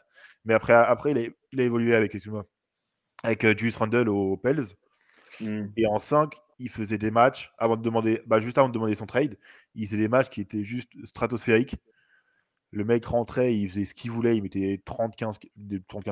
[0.46, 2.16] Mais après, après il, a, il a évolué avec,
[3.22, 4.64] avec uh, Julius Randle aux Pels.
[5.40, 5.66] Mmh.
[5.76, 8.94] Et en 5, il faisait des matchs, avant de demander, bah, juste avant de demander
[8.94, 9.36] son trade,
[9.74, 11.76] il faisait des matchs qui étaient juste stratosphériques.
[12.72, 15.38] Le mec rentrait, il faisait ce qu'il voulait, il mettait 30-15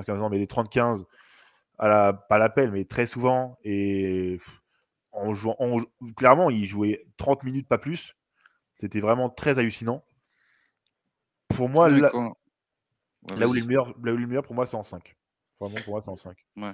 [0.04, 1.04] 15 ans, mais des 30-15
[1.78, 3.58] à la, pas l'appel, mais très souvent.
[3.62, 4.38] Et
[5.12, 5.56] en jouant,
[6.16, 8.14] clairement, il jouait 30 minutes, pas plus.
[8.76, 10.04] C'était vraiment très hallucinant.
[11.48, 12.34] Pour moi, là, où
[13.36, 15.14] il est le meilleur, là où le meilleur, pour moi, c'est en 5.
[15.60, 16.36] Vraiment, pour moi, c'est en 5.
[16.56, 16.72] Ouais.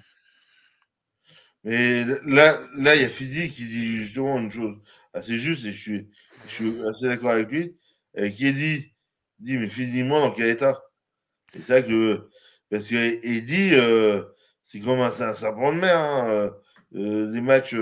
[1.64, 4.76] Mais là, là, il y a Physique qui dit justement une chose
[5.14, 6.10] assez juste, et je suis,
[6.46, 7.78] je suis assez d'accord avec lui,
[8.14, 8.93] et qui dit
[9.44, 10.82] dit, mais physiquement, dans quel état?
[11.46, 12.28] C'est ça que.
[12.70, 14.22] Parce qu'il dit, euh,
[14.64, 15.98] c'est comme un, serpent de mer.
[15.98, 16.50] Hein, euh,
[16.96, 17.76] euh, les matchs,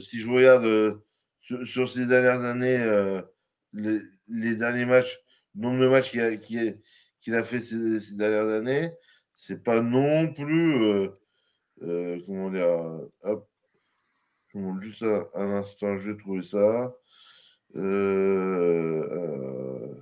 [0.00, 1.00] si je regarde
[1.40, 3.22] sur, ces dernières années,
[3.72, 5.18] les, derniers matchs,
[5.54, 8.92] le nombre de matchs qu'il a, fait ces, ces, dernières années,
[9.34, 11.08] c'est pas non plus.
[11.80, 12.68] comment dire
[13.22, 13.48] Hop.
[14.80, 16.94] Juste un, un, instant, je vais trouver ça.
[17.76, 19.94] Euh,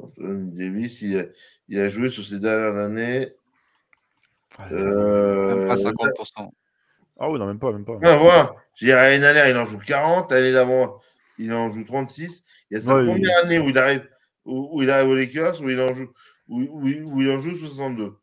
[0.00, 3.32] Anthony Davis, il a, joué sur ces dernières années.
[4.72, 6.50] Euh, même pas 50%.
[7.20, 7.98] Ah oui, non, même pas, même pas.
[8.02, 8.54] Ah, voilà.
[8.80, 10.30] L'année dernière, il en joue 40.
[10.30, 11.00] L'année d'avant,
[11.38, 12.44] il en joue 36.
[12.70, 14.08] Il y a sa première année où il arrive,
[14.44, 16.08] où, il arrive aux Lakers, où il en joue,
[16.48, 18.16] où, où, il en joue 62.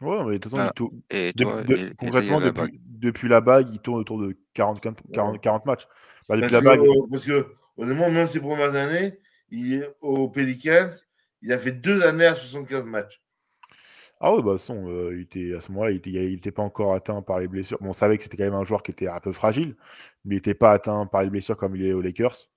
[0.00, 0.72] Ouais, mais tout voilà.
[1.10, 4.80] et toi, de, concrètement, depuis, depuis, la bague, il tourne autour de 40,
[5.12, 5.86] 40, 40 matchs.
[6.28, 6.80] Bah, depuis parce, la bague...
[6.80, 9.18] que, parce que, honnêtement, même ses premières années,
[9.50, 10.90] il est au Pelicans,
[11.42, 13.22] il a fait deux années à 75 matchs.
[14.24, 17.22] Ah oui, bah, son, euh, il était, à ce moment-là, il n'était pas encore atteint
[17.22, 17.78] par les blessures.
[17.80, 19.74] On savait que c'était quand même un joueur qui était un peu fragile,
[20.24, 22.48] mais il n'était pas atteint par les blessures comme il est aux Lakers.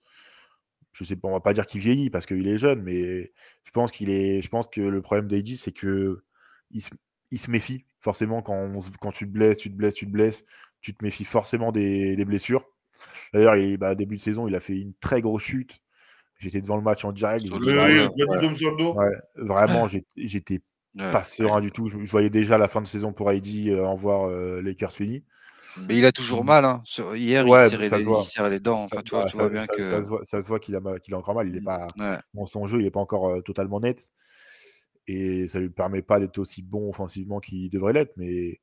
[0.91, 3.71] Je sais pas, on va pas dire qu'il vieillit parce qu'il est jeune, mais je
[3.71, 3.91] pense
[4.67, 6.23] que le problème d'AD, c'est que
[6.71, 10.45] il se, méfie forcément quand, quand tu te blesses, tu te blesses, tu te blesses,
[10.81, 12.65] tu te méfies forcément des, blessures.
[13.33, 15.81] D'ailleurs, bah, début de saison, il a fait une très grosse chute
[16.37, 17.45] J'étais devant le match en direct.
[19.35, 20.61] vraiment, j'étais
[20.97, 21.87] pas serein du tout.
[21.87, 25.23] Je, voyais déjà la fin de saison pour Heidi euh, en voir euh, Lakers fini.
[25.87, 26.47] Mais il a toujours mmh.
[26.47, 26.65] mal.
[26.65, 26.83] Hein.
[27.15, 27.69] Hier, il,
[28.27, 28.83] tirait les, dents.
[28.83, 29.83] Enfin, ça, tu vois, bien que...
[29.83, 31.49] ça, se voit, qu'il a, a, encore mal.
[31.49, 31.65] Il est mmh.
[31.65, 31.87] pas,
[32.45, 34.11] son jeu, il n'est pas encore euh, totalement net.
[35.07, 38.13] Et ça ne lui permet pas d'être aussi bon offensivement qu'il devrait l'être.
[38.15, 38.61] Mais,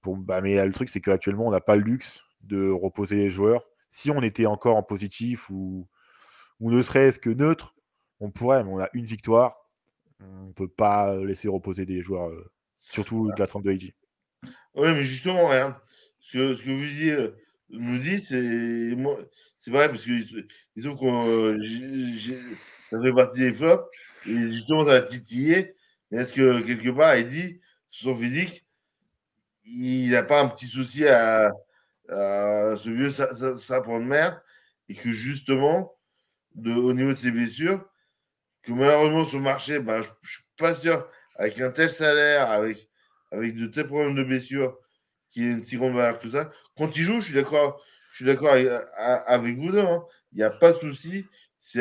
[0.00, 3.30] pour, bah, mais le truc, c'est qu'actuellement, on n'a pas le luxe de reposer les
[3.30, 3.64] joueurs.
[3.90, 5.86] Si on était encore en positif ou
[6.60, 7.74] ou ne serait-ce que neutre,
[8.20, 9.56] on pourrait, mais on a une victoire.
[10.20, 12.50] On ne peut pas laisser reposer des joueurs, euh,
[12.82, 13.94] surtout de la trempe de AG.
[14.74, 15.80] Oui, mais justement, rien.
[16.18, 17.36] Ce, que, ce que vous euh,
[17.70, 18.96] nous dit, c'est
[19.58, 20.12] c'est vrai parce que
[20.76, 20.82] ils
[22.88, 23.84] ça fait partie des flops
[24.26, 25.74] et justement ça va titiller.
[26.10, 28.64] Mais est-ce que quelque part, il dit son physique,
[29.64, 31.50] il n'a pas un petit souci à,
[32.08, 34.40] ce vieux sapin de mer
[34.88, 35.97] et que justement
[36.62, 37.84] de, au niveau de ses blessures,
[38.62, 42.50] que malheureusement sur le marché, bah, je ne suis pas sûr, avec un tel salaire,
[42.50, 42.88] avec,
[43.30, 44.78] avec de tels problèmes de blessures,
[45.30, 46.50] qui est une si grande valeur que ça.
[46.76, 48.52] Quand il joue, je suis d'accord, je suis d'accord
[49.26, 49.80] avec, vous deux.
[49.80, 50.04] Hein.
[50.32, 51.26] Il n'y a pas de souci.
[51.60, 51.80] C'est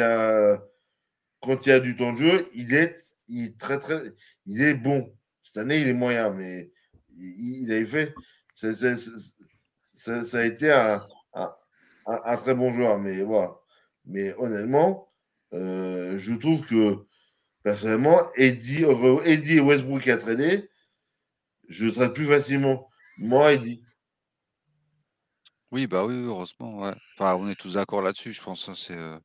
[1.42, 2.96] quand il y a du temps de jeu, il est,
[3.28, 4.02] il est très très,
[4.46, 5.14] il est bon.
[5.44, 6.72] Cette année, il est moyen, mais
[7.18, 8.14] il, avait fait.
[8.56, 11.00] ça, a été un,
[12.06, 13.56] un, très bon joueur, mais voilà.
[14.08, 15.12] Mais honnêtement,
[15.54, 17.06] euh, je trouve que
[17.64, 18.86] personnellement, Eddie,
[19.26, 20.70] Eddie et Westbrook à traîner,
[21.68, 22.90] je traite plus facilement.
[23.20, 23.84] Moi, Eddie.
[25.72, 26.94] Oui, bah oui, heureusement, ouais.
[27.18, 28.70] Enfin, on est tous d'accord là-dessus, je pense.
[28.70, 29.18] Hein, c'est, euh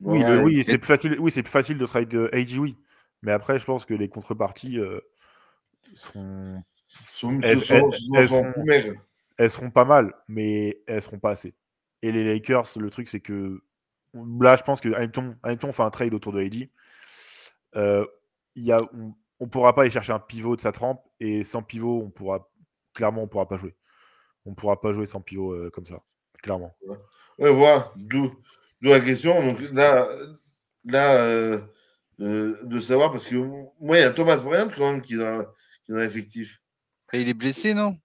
[0.00, 1.16] Oui, oui, c'est plus facile.
[1.18, 2.76] Oui, c'est plus facile de travailler de oui.
[3.22, 5.00] Mais après, je pense que les contreparties euh,
[5.94, 6.62] seront...
[7.42, 7.58] elles,
[9.48, 9.70] seront...
[9.70, 11.54] pas mal, mais elles seront pas assez.
[12.02, 13.62] Et les Lakers, le truc, c'est que
[14.14, 16.68] là, je pense que Hamilton, fait un trade autour de AD.
[17.76, 18.06] Euh,
[18.56, 21.62] y a, on ne pourra pas aller chercher un pivot de sa trempe et sans
[21.62, 22.48] pivot, on pourra
[22.94, 23.76] clairement, on pourra pas jouer.
[24.44, 26.02] On pourra pas jouer sans pivot euh, comme ça,
[26.42, 26.76] clairement.
[27.38, 28.32] Ouais, voilà, d'où
[28.82, 29.42] la question.
[29.44, 30.08] Donc là,
[30.84, 31.60] là euh,
[32.18, 35.44] de savoir, parce que moi, il y a Thomas Bryant quand même qui est dans,
[35.86, 36.60] qui l'effectif.
[37.12, 37.98] Et il est blessé, non?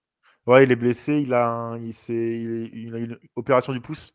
[0.46, 1.22] Ouais, il est blessé.
[1.22, 4.14] Il a, il, il, a une opération du pouce.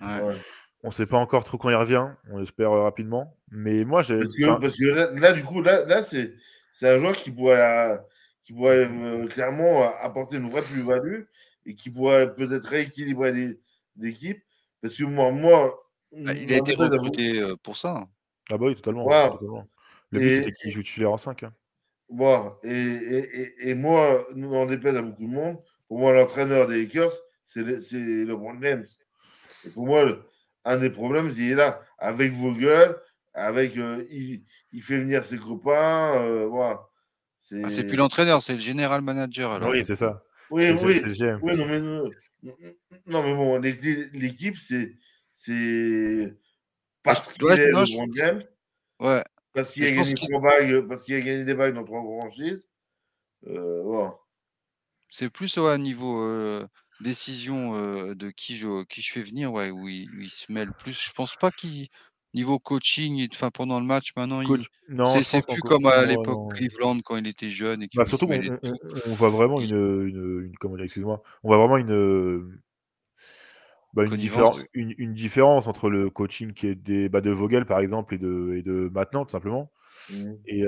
[0.00, 0.36] Ouais.
[0.82, 2.08] On ne sait pas encore trop quand il revient.
[2.30, 3.36] On espère rapidement.
[3.50, 4.18] Mais moi, j'ai.
[4.18, 6.32] Parce, que, là, du coup, là, là c'est
[6.82, 7.98] un joueur qui pourrait,
[8.42, 11.22] qui pourrait euh, clairement apporter une vraie plus-value
[11.66, 13.58] et qui pourrait peut-être rééquilibrer
[13.98, 14.42] l'équipe.
[14.80, 15.78] Parce que moi, moi
[16.12, 18.06] bah, il a été recruté euh, pour ça.
[18.50, 19.06] Ah bah oui, totalement.
[20.10, 21.44] Le but, c'était qu'il joue titulaire en 5.
[21.44, 21.52] Hein.
[22.08, 25.58] Bon, et, et, et, moi, nous en déplaise à beaucoup de monde.
[25.86, 27.12] Pour moi, l'entraîneur des Lakers,
[27.44, 28.86] c'est le, LeBron James.
[29.66, 30.04] Et pour moi,
[30.64, 32.96] un des problèmes, il est là, avec vos gueules,
[33.34, 36.80] avec, euh, il, il, fait venir ses copains, euh, voilà.
[37.42, 39.52] C'est ah, plus l'entraîneur, c'est le général manager.
[39.52, 39.70] Alors.
[39.70, 40.22] Oui, c'est ça.
[40.50, 41.00] Oui, oui.
[41.42, 41.78] oui non, mais,
[43.06, 44.96] non, mais bon, l'équipe, c'est
[47.02, 48.42] parce qu'il est LeBron James.
[49.00, 49.24] Ouais.
[49.52, 52.68] Parce qu'il a, gagné bagues, parce qu'il a gagné des bagues dans trois franchises.
[53.46, 54.16] Euh, voilà.
[55.08, 56.64] C'est plus au niveau euh,
[57.00, 61.00] décision euh, de qui je, qui je fais venir, ouais, où il, se mêle plus.
[61.00, 61.88] Je pense pas qu'il
[62.32, 64.42] niveau coaching, enfin pendant le match maintenant,
[65.22, 67.82] c'est plus comme à l'époque Cleveland quand il était jeune.
[67.82, 68.70] Et bah, surtout, on,
[69.10, 72.60] on, voit vraiment une, une, une comment excuse-moi, on voit vraiment une
[73.94, 77.80] bah, une, différence, une, différence entre le coaching qui est des, bah, de Vogel par
[77.80, 79.72] exemple et de, et de maintenant tout simplement.
[80.10, 80.32] Mmh.
[80.46, 80.64] Et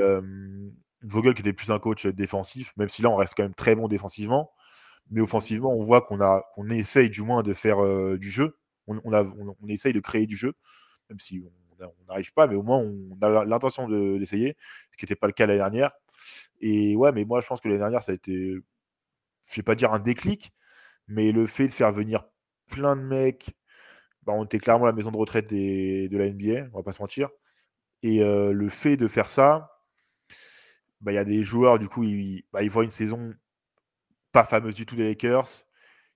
[1.02, 3.74] Vogel qui était plus un coach défensif, même si là on reste quand même très
[3.74, 4.50] bon défensivement,
[5.12, 7.78] mais offensivement on voit qu'on a qu'on essaye du moins de faire
[8.18, 10.54] du jeu, on, on, essaye de créer du jeu,
[11.08, 11.44] même si
[11.80, 14.56] on n'arrive pas, mais au moins on a l'intention d'essayer,
[14.90, 15.92] ce qui n'était pas le cas l'année dernière.
[16.60, 18.56] Et ouais, mais moi je pense que l'année dernière ça a été,
[19.50, 20.52] je vais pas dire un déclic,
[21.08, 22.24] mais le fait de faire venir
[22.70, 23.50] plein de mecs.
[24.24, 27.02] Bah, on était clairement la maison de retraite de la NBA, on va pas se
[27.02, 27.28] mentir.
[28.02, 29.70] Et euh, le fait de faire ça,
[31.00, 33.34] bah, il y a des joueurs, du coup, ils, bah, ils voient une saison
[34.32, 35.46] pas fameuse du tout des Lakers.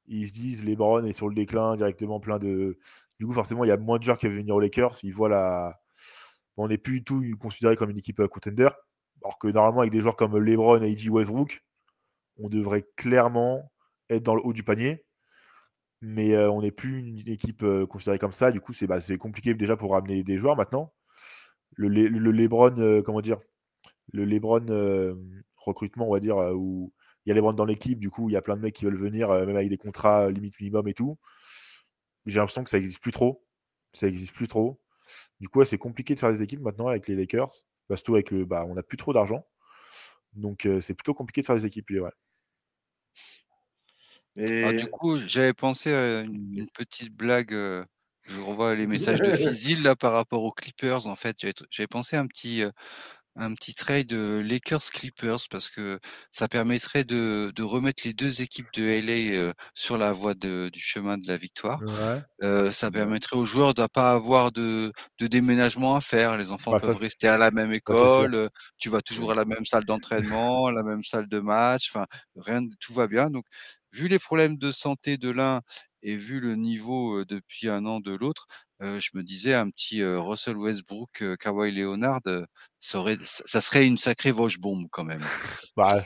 [0.06, 2.78] Ils se disent, LeBron est sur le déclin, directement plein de.
[3.18, 4.96] Du coup, forcément, il y a moins de joueurs qui veulent venir aux Lakers.
[5.02, 5.80] Ils voient la.
[6.56, 8.68] On n'est plus du tout considéré comme une équipe euh, contender.
[9.22, 11.10] Alors que normalement, avec des joueurs comme LeBron et A.J.
[11.10, 11.62] Westbrook,
[12.38, 13.70] on devrait clairement
[14.10, 15.06] être dans le haut du panier
[16.02, 18.52] mais on n'est plus une équipe considérée comme ça.
[18.52, 20.92] Du coup, c'est bah, compliqué déjà pour ramener des joueurs maintenant.
[21.72, 23.38] Le, le, Lebron, comment dire,
[24.12, 24.66] le Lebron
[25.56, 26.92] recrutement, on va dire, où
[27.26, 28.84] il y a Lebron dans l'équipe, du coup, il y a plein de mecs qui
[28.84, 31.18] veulent venir, même avec des contrats limite minimum et tout.
[32.24, 33.44] J'ai l'impression que ça n'existe plus trop.
[33.92, 34.80] Ça n'existe plus trop.
[35.40, 37.50] Du coup, c'est compliqué de faire des équipes maintenant avec les Lakers.
[37.88, 39.44] Bah, surtout avec le, bah, on n'a plus trop d'argent.
[40.34, 41.90] Donc, c'est plutôt compliqué de faire des équipes.
[41.90, 42.10] Ouais.
[44.64, 47.52] Ah, du coup, j'avais pensé à une, petite blague.
[47.52, 51.08] je revois les messages de Fizil là par rapport aux Clippers.
[51.08, 51.38] En fait,
[51.70, 52.62] j'avais pensé à un petit,
[53.36, 55.98] un petit trade Lakers Clippers parce que
[56.30, 60.80] ça permettrait de, de remettre les deux équipes de LA sur la voie de, du
[60.80, 61.80] chemin de la victoire.
[62.72, 66.36] ça permettrait aux joueurs de ne pas avoir de, de, déménagement à faire.
[66.36, 68.48] Les enfants bah, peuvent rester à la même école.
[68.78, 71.90] tu vas toujours à la même salle d'entraînement, la même salle de match.
[71.92, 73.30] Enfin, rien, tout va bien.
[73.30, 73.44] Donc,
[73.92, 75.60] vu les problèmes de santé de l'un
[76.02, 78.46] et vu le niveau depuis un an de l'autre,
[78.80, 82.20] je me disais un petit Russell Westbrook, Kawhi Leonard,
[82.80, 85.20] ça, ça, serait une sacrée voche bombe quand même.
[85.76, 86.02] Bah,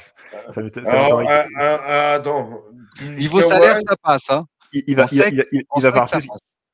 [0.50, 2.62] ça, ah, ah, ah, attends.
[3.02, 4.30] Niveau salaire, ça passe.
[4.30, 4.46] Hein.
[4.72, 6.28] Il, va, il, il, il va falloir plus.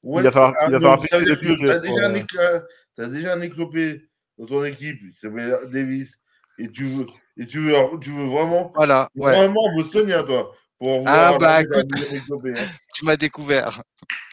[0.05, 1.57] il va falloir, il va falloir plus de plus.
[1.59, 2.63] Tu as, déjà un,
[2.99, 6.11] as déjà un éclopé dans ton équipe qui s'appelle Davis
[6.59, 9.37] et tu veux, et tu veux, tu veux vraiment, voilà, ouais.
[9.37, 12.55] vraiment bostonien, toi ah bah écoute, hein.
[12.95, 13.83] tu m'as découvert.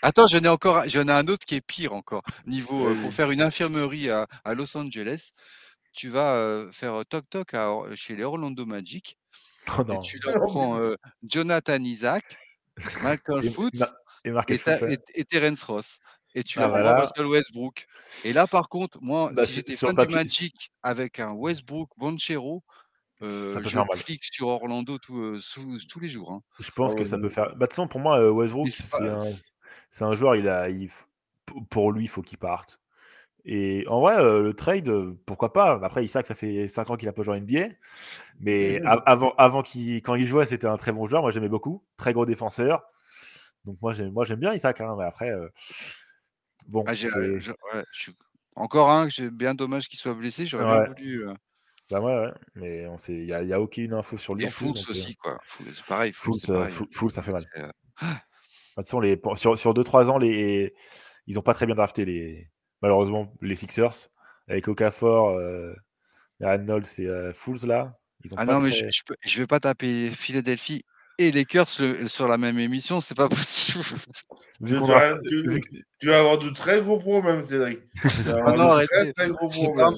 [0.01, 2.23] Attends, j'en ai encore, j'en ai un autre qui est pire encore.
[2.45, 5.29] Niveau euh, pour faire une infirmerie à, à Los Angeles,
[5.93, 9.17] tu vas euh, faire toc toc à, chez les Orlando Magic
[9.67, 10.79] et tu leur prends
[11.23, 12.23] Jonathan Isaac,
[13.03, 13.69] Michael Foots
[14.25, 15.99] et, et, et, Terence Ross.
[16.35, 17.85] Et tu ah, leur prends Russell Westbrook.
[18.25, 22.63] Et là, par contre, moi, bah, si j'étais fan du Magic avec un Westbrook, Bonchero,
[23.23, 26.31] euh, je clique sur Orlando tous les jours.
[26.31, 26.41] Hein.
[26.59, 27.49] Je pense que ça peut faire.
[27.49, 30.07] Bah, de toute façon, pour moi, Westbrook, c'est un...
[30.07, 30.15] un...
[30.15, 30.69] joueur, il a...
[30.69, 30.89] Il...
[31.69, 32.79] pour lui, il faut qu'il parte.
[33.45, 34.89] Et en vrai, le trade,
[35.25, 35.79] pourquoi pas?
[35.83, 37.75] Après, Isaac, ça fait 5 ans qu'il a pas joué en NBA.
[38.39, 41.21] Mais avant, avant qu'il, quand il jouait, c'était un très bon joueur.
[41.21, 41.83] Moi, j'aimais beaucoup.
[41.97, 42.83] Très gros défenseur.
[43.65, 44.81] Donc, moi, j'aime, moi, j'aime bien Isaac.
[44.81, 45.31] Hein, mais après,
[46.67, 46.85] bon.
[46.87, 46.93] Ah,
[48.55, 50.45] encore un, j'ai bien dommage qu'il soit blessé.
[50.45, 51.25] J'aurais bien voulu.
[51.93, 52.33] Bah ouais, ouais.
[52.55, 54.45] mais il n'y a, y a aucune info sur lui.
[54.45, 55.37] Et Fools aussi, quoi.
[55.39, 56.11] C'est pareil.
[56.13, 57.43] Fools, ça fait mal.
[57.53, 60.73] De toute façon, les, sur, sur 2-3 ans, les,
[61.27, 62.49] ils n'ont pas très bien drafté les,
[62.81, 64.09] malheureusement, les Sixers,
[64.47, 65.75] avec Okafor, euh,
[66.39, 67.95] Reynolds et euh, Fools là.
[68.25, 68.85] Ils ont ah non, mais je,
[69.21, 70.83] je, vais pas taper Philadelphie
[71.19, 71.67] et les Lakers
[72.07, 73.83] sur la même émission, c'est pas possible.
[74.65, 74.77] tu,
[76.07, 77.79] vas, avoir de très gros problèmes, Cédric.
[78.27, 79.13] Ah non, arrêtez.
[79.13, 79.93] Très, gros problèmes.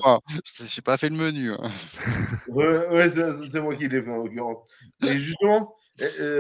[0.66, 1.52] J'ai pas fait le menu.
[1.52, 1.72] Hein.
[2.50, 4.58] ouais, c'est moi qui l'ai fait en l'occurrence.
[5.04, 5.76] Et justement,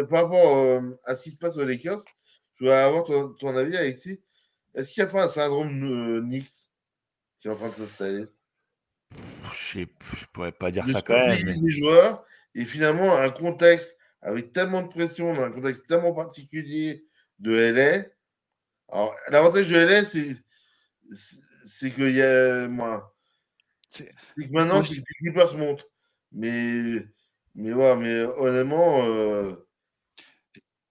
[0.09, 2.03] par rapport euh, à ce qui se passe aux Lakers,
[2.55, 4.19] je voudrais avoir ton, ton avis, Alexis.
[4.75, 6.69] Est-ce qu'il n'y a pas un syndrome euh, Nix
[7.39, 8.25] qui est en train de s'installer?
[9.53, 9.85] Je ne
[10.33, 11.45] pourrais pas dire ça quand même.
[11.45, 17.05] Les joueurs et finalement un contexte avec tellement de pression, dans un contexte tellement particulier
[17.39, 18.05] de LA.
[18.89, 20.35] Alors, l'avantage de LA, c'est,
[21.63, 22.67] c'est qu'il y a.
[23.91, 24.05] C'est
[24.35, 25.85] que maintenant, c'est que les se montent.
[26.31, 27.05] Mais,
[27.53, 29.05] mais, ouais, mais honnêtement.
[29.05, 29.53] Euh,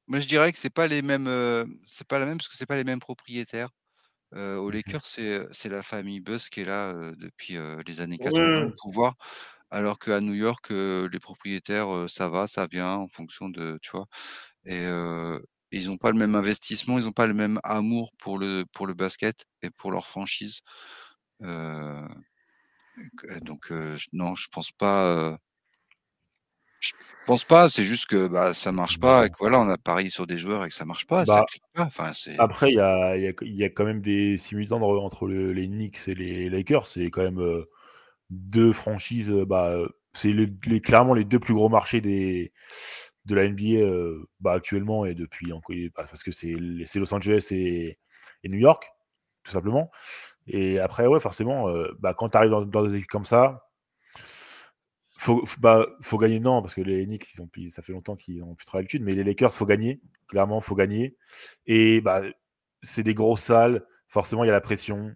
[0.07, 1.29] moi, je dirais que c'est pas les mêmes,
[1.85, 3.71] c'est pas la même parce que c'est pas les mêmes propriétaires.
[4.33, 8.71] au mmh Lakers, c'est, la famille Buzz qui est là depuis les années 80 au
[8.81, 9.17] pouvoir,
[9.75, 14.07] alors qu'à New York, les propriétaires, ça va, ça vient en fonction de, tu vois.
[14.67, 14.83] Et
[15.73, 18.87] ils n'ont pas le même investissement, ils n'ont pas le même amour pour le pour
[18.87, 20.61] le basket et pour leur franchise.
[21.41, 21.51] donc
[24.13, 25.39] non, je pense pas.
[26.81, 26.93] Je
[27.27, 30.11] pense pas, c'est juste que bah, ça marche pas et que voilà, on a parié
[30.11, 31.25] sur des joueurs et que ça marche pas.
[31.25, 31.47] Bah,
[31.79, 35.67] Enfin, après, il y a, y, a, y a, quand même des simultanes entre les
[35.67, 36.87] Knicks et les Lakers.
[36.87, 37.65] C'est quand même euh,
[38.31, 39.31] deux franchises.
[39.31, 39.79] Euh, bah,
[40.13, 45.15] c'est les, clairement les deux plus gros marchés de la NBA euh, bah, actuellement et
[45.15, 45.53] depuis.
[45.53, 47.99] Bah, parce que c'est Los Angeles et,
[48.45, 48.85] New York,
[49.43, 49.91] tout simplement.
[50.47, 53.65] Et après, ouais, forcément, bah, quand tu arrives dans, des équipes comme ça,
[55.17, 58.43] faut, bah, faut gagner, non, parce que les Knicks, ils ont, ça fait longtemps qu'ils
[58.43, 60.01] ont plus trop l'habitude, mais les Lakers, faut gagner.
[60.29, 61.17] Clairement, faut gagner.
[61.67, 62.23] Et bah,
[62.83, 63.87] c'est des grosses salles.
[64.09, 65.15] Forcément, il y a la pression.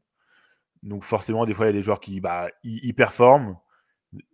[0.83, 3.59] Donc, forcément, des fois, il y a des joueurs qui bah, ils, performent.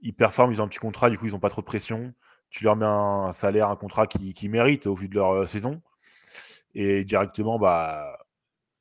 [0.03, 2.13] Ils performent, ils ont un petit contrat, du coup, ils n'ont pas trop de pression.
[2.51, 5.47] Tu leur mets un, salaire, un contrat qui, qui mérite au vu de leur euh,
[5.47, 5.83] saison.
[6.75, 8.19] Et directement, bah,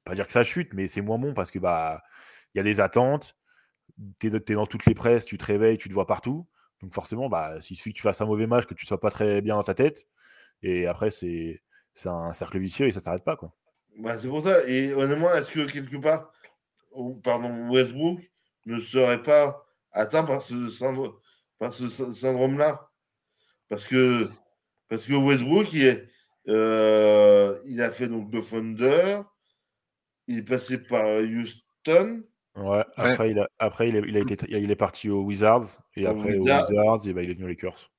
[0.04, 2.04] pas dire que ça chute, mais c'est moins bon parce que bah,
[2.54, 3.38] il y a des attentes.
[4.20, 6.48] Tu es, dans toutes les presses, tu te réveilles, tu te vois partout.
[6.82, 9.12] Donc forcément, bah, s'il suffit que tu fasses un mauvais match, que tu sois pas
[9.12, 10.08] très bien dans ta tête,
[10.62, 11.62] et après, c'est
[12.06, 13.36] un cercle vicieux et ça s'arrête pas.
[13.36, 13.54] Quoi.
[14.00, 14.68] Bah, c'est pour ça.
[14.68, 16.32] Et honnêtement, est-ce que quelque part,
[17.24, 18.20] pardon, Westbrook
[18.66, 21.14] ne serait pas atteint par ce, syndrome,
[21.60, 22.90] par ce syndrome-là
[23.70, 24.28] Parce que,
[24.90, 26.08] parce que Westbrook, il, est,
[26.48, 29.22] euh, il a fait donc de Thunder,
[30.28, 32.24] il est passé par Houston,
[32.56, 36.38] Ouais, après, Il, a, après il, a, été, il est parti aux Wizards et après
[36.38, 37.92] aux Wizards, et ben, il est venu aux Lakers.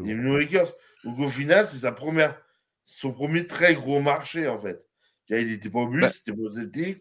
[0.00, 0.72] Il est venu aux Lakers.
[1.04, 2.40] Donc au final, c'est sa première,
[2.84, 4.86] son premier très gros marché en fait.
[5.28, 6.98] Il n'était pas au bus, bah c'était aux Celtics.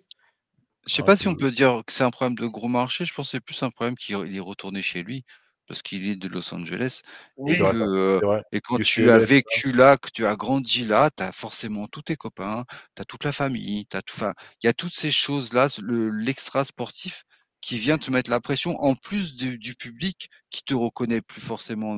[0.87, 3.05] Je sais pas si on peut dire que c'est un problème de gros marché.
[3.05, 5.25] Je pense que c'est plus un problème qu'il est retourné chez lui
[5.67, 7.01] parce qu'il est de Los Angeles.
[7.47, 8.19] et, euh,
[8.63, 12.15] quand tu as vécu là, que tu as grandi là, tu as forcément tous tes
[12.15, 12.65] copains,
[12.95, 14.33] tu as toute la famille, il
[14.63, 17.23] y a toutes ces choses-là, l'extra sportif
[17.61, 21.97] qui vient te mettre la pression, en plus du, public qui te reconnaît plus forcément,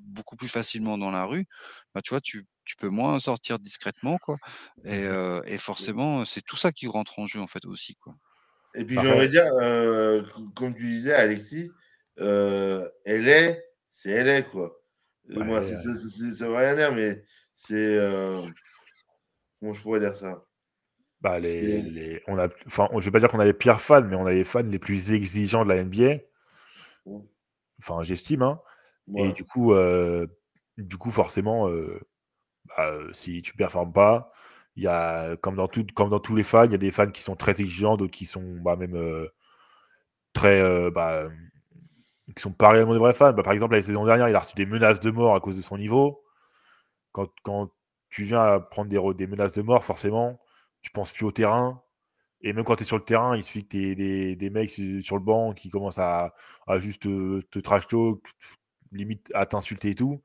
[0.00, 1.44] beaucoup plus facilement dans la rue.
[1.92, 2.46] Bah, tu vois, tu,
[2.78, 4.36] peux moins sortir discrètement, quoi.
[4.84, 7.96] Et, mmh euh, et forcément, c'est tout ça qui rentre en jeu, en fait, aussi,
[7.96, 8.14] quoi.
[8.74, 10.22] Et puis, j'aurais dire, euh,
[10.54, 11.70] comme tu disais, Alexis,
[12.20, 14.80] euh, elle est, c'est elle est, quoi.
[15.28, 17.22] Moi, ça va rien dire, mais
[17.54, 17.74] c'est.
[17.74, 18.40] Euh,
[19.60, 20.44] comment je pourrais dire ça?
[21.20, 24.02] Bah, les, les, on a, enfin, je vais pas dire qu'on a les pires fans,
[24.02, 26.22] mais on a les fans les plus exigeants de la NBA.
[27.80, 28.42] Enfin, j'estime.
[28.42, 28.60] Hein.
[29.16, 30.26] Et du coup, euh,
[30.76, 32.00] du coup, forcément, euh,
[32.66, 34.30] bah, si tu performes pas,
[34.78, 36.92] il y a, comme dans, tout, comme dans tous les fans, il y a des
[36.92, 38.96] fans qui sont très exigeants, d'autres qui sont bah, même
[40.32, 41.28] très, bah,
[42.36, 43.32] qui sont pas réellement des vrais fans.
[43.32, 45.56] Bah, par exemple, la saison dernière, il a reçu des menaces de mort à cause
[45.56, 46.22] de son niveau.
[47.12, 47.70] Quand, quand
[48.10, 50.40] tu viens à prendre des, des menaces de mort, forcément,
[50.82, 51.82] tu penses plus au terrain.
[52.40, 54.70] Et même quand tu es sur le terrain, il suffit que tu des, des, mecs
[54.70, 56.34] sur le banc qui commencent à,
[56.68, 58.24] à juste te, trash talk,
[58.92, 60.22] limite à t'insulter et tout.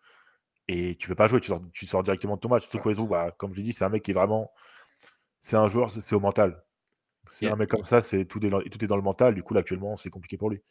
[0.68, 2.70] Et tu peux pas jouer, tu sors, tu sors directement de ton match.
[2.70, 4.52] Surtout bah, comme je dis, c'est un mec qui est vraiment.
[5.40, 6.64] C'est un joueur, c'est au mental.
[7.30, 9.34] C'est un mec comme ça, c'est tout, est dans, tout est dans le mental.
[9.34, 10.62] Du coup, là, actuellement, c'est compliqué pour lui.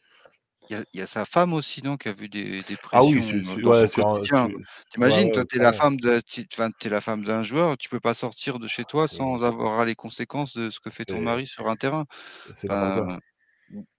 [0.69, 3.87] Il y, a, sa femme aussi, non, qui a vu des, des pressions ah oui,
[3.87, 4.47] son quotidien.
[4.91, 8.13] T'imagines, toi, tu es, la femme de, es la femme d'un joueur, tu peux pas
[8.13, 11.67] sortir de chez toi sans avoir les conséquences de ce que fait ton mari sur
[11.67, 12.05] un terrain.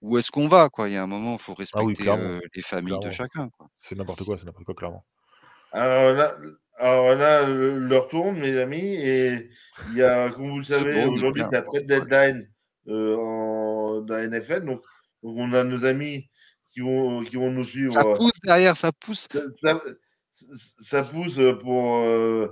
[0.01, 0.89] où est-ce qu'on va, quoi?
[0.89, 2.03] Il y a un moment, il faut ah respecter
[2.55, 3.49] les familles de chacun.
[3.77, 5.05] C'est n'importe quoi, c'est n'importe quoi, clairement.
[5.75, 6.37] Alors là,
[6.77, 9.49] alors là, leur tourne, mes amis, et
[9.91, 12.49] il y a, comme vous le savez, aujourd'hui, c'est la trade deadline
[12.87, 14.81] euh, dans la NFL, donc,
[15.21, 16.29] donc on a nos amis
[16.71, 17.93] qui vont, qui vont nous suivre.
[17.93, 19.27] Ça pousse derrière, ça pousse.
[20.79, 22.47] Ça, pousse pour, euh,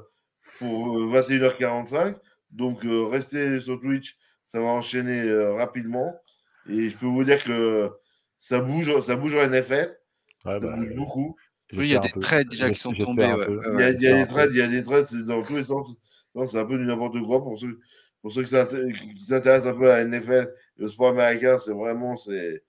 [0.60, 2.16] pour 21h45.
[2.52, 4.18] Donc, euh, restez sur Twitch,
[4.48, 6.14] ça va enchaîner euh, rapidement.
[6.70, 7.90] Et je peux vous dire que
[8.38, 9.98] ça bouge, ça bouge en NFL.
[10.40, 11.38] ça bah, bouge beaucoup.
[11.78, 13.24] Oui, il y a des trades déjà qui sont tombés.
[13.24, 15.88] il, y a, des trades, il y a des trades, c'est dans tous les sens.
[16.46, 17.80] C'est un peu du n'importe quoi pour ceux,
[18.22, 21.58] pour ceux qui s'intéressent un peu à la NFL et au sport américain.
[21.58, 22.64] C'est vraiment c'est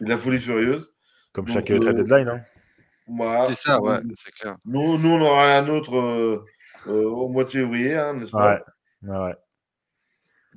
[0.00, 0.90] la folie furieuse.
[1.32, 2.28] Comme chaque euh, trade deadline.
[2.28, 3.44] Hein.
[3.48, 4.56] c'est ça, ouais, c'est clair.
[4.64, 6.44] Nous, nous, on aura un autre euh,
[6.86, 8.60] euh, au mois de février, hein, n'est-ce pas?
[9.02, 9.34] Ouais.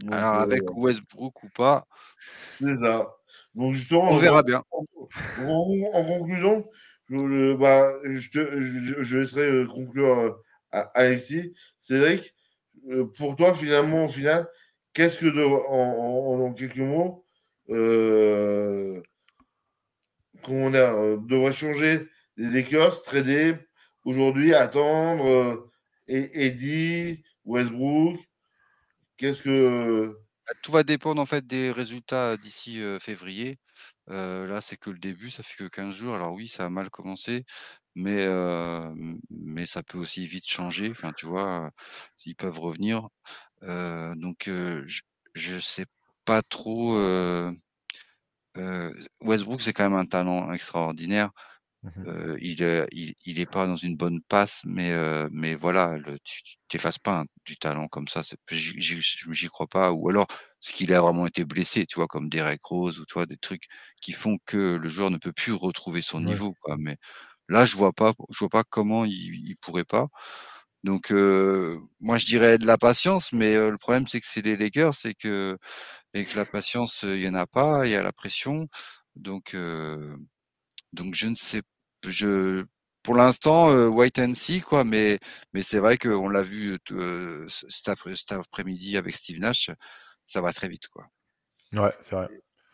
[0.10, 1.86] Alors, avec Westbrook ou pas
[2.18, 3.14] C'est ça.
[3.56, 4.64] Donc, justement, on verra bien.
[4.72, 6.66] En, conclusion,
[7.10, 10.40] je, bah, je, laisserai conclure
[10.72, 11.54] à Alexis.
[11.78, 12.34] Cédric,
[13.18, 14.48] pour toi, finalement, au final,
[14.94, 15.28] qu'est-ce que,
[15.68, 17.26] en, quelques mots,
[17.70, 19.02] euh,
[20.44, 22.08] qu'on euh, devrait changer
[22.38, 23.56] les Lakers, trader
[24.06, 25.72] aujourd'hui, attendre euh,
[26.08, 28.18] et Eddie, Westbrook?
[29.18, 30.18] Qu'est-ce que.
[30.48, 33.58] Bah, tout va dépendre en fait des résultats d'ici février.
[34.10, 36.16] Là, c'est que le début, ça fait que 15 jours.
[36.16, 37.46] Alors oui, ça a mal commencé,
[37.96, 38.28] mais,
[39.30, 40.92] mais ça peut aussi vite changer.
[40.92, 41.72] Enfin, tu vois,
[42.26, 43.08] ils peuvent revenir.
[43.62, 45.86] donc, je ne sais
[46.26, 46.98] pas trop.
[49.22, 51.32] Westbrook, c'est quand même un talent extraordinaire.
[51.84, 54.92] Mmh il, n'est pas dans une bonne passe, mais,
[55.32, 58.22] mais voilà, tu t'effaces pas du talent comme ça.
[58.50, 58.74] Je
[59.32, 59.92] J'y crois pas.
[59.94, 60.28] Ou alors,
[60.60, 63.68] ce qu'il a vraiment été blessé, tu vois, comme Derek Rose ou toi, des trucs
[64.02, 66.54] qui font que le joueur ne peut plus retrouver son niveau.
[66.62, 66.76] Quoi.
[66.78, 66.98] Mais
[67.48, 70.08] là, je vois pas, je vois pas comment il, il pourrait pas.
[70.84, 71.12] Donc,
[72.00, 75.14] moi, je dirais de la patience, mais le problème, c'est que c'est les Lakers, c'est
[75.14, 75.58] que
[76.14, 78.68] et que la patience, il y en a pas, il y a la pression.
[79.16, 79.56] Donc,
[80.94, 81.62] donc je ne sais,
[82.08, 82.64] je,
[83.04, 84.84] pour l'instant, white and see quoi.
[84.84, 85.20] Mais,
[85.54, 86.78] mais c'est vrai qu'on l'a vu
[87.50, 89.70] cet, après, midi avec Steve Nash,
[90.30, 91.08] ça va très vite, quoi.
[91.74, 92.30] Ouais, c'est vrai.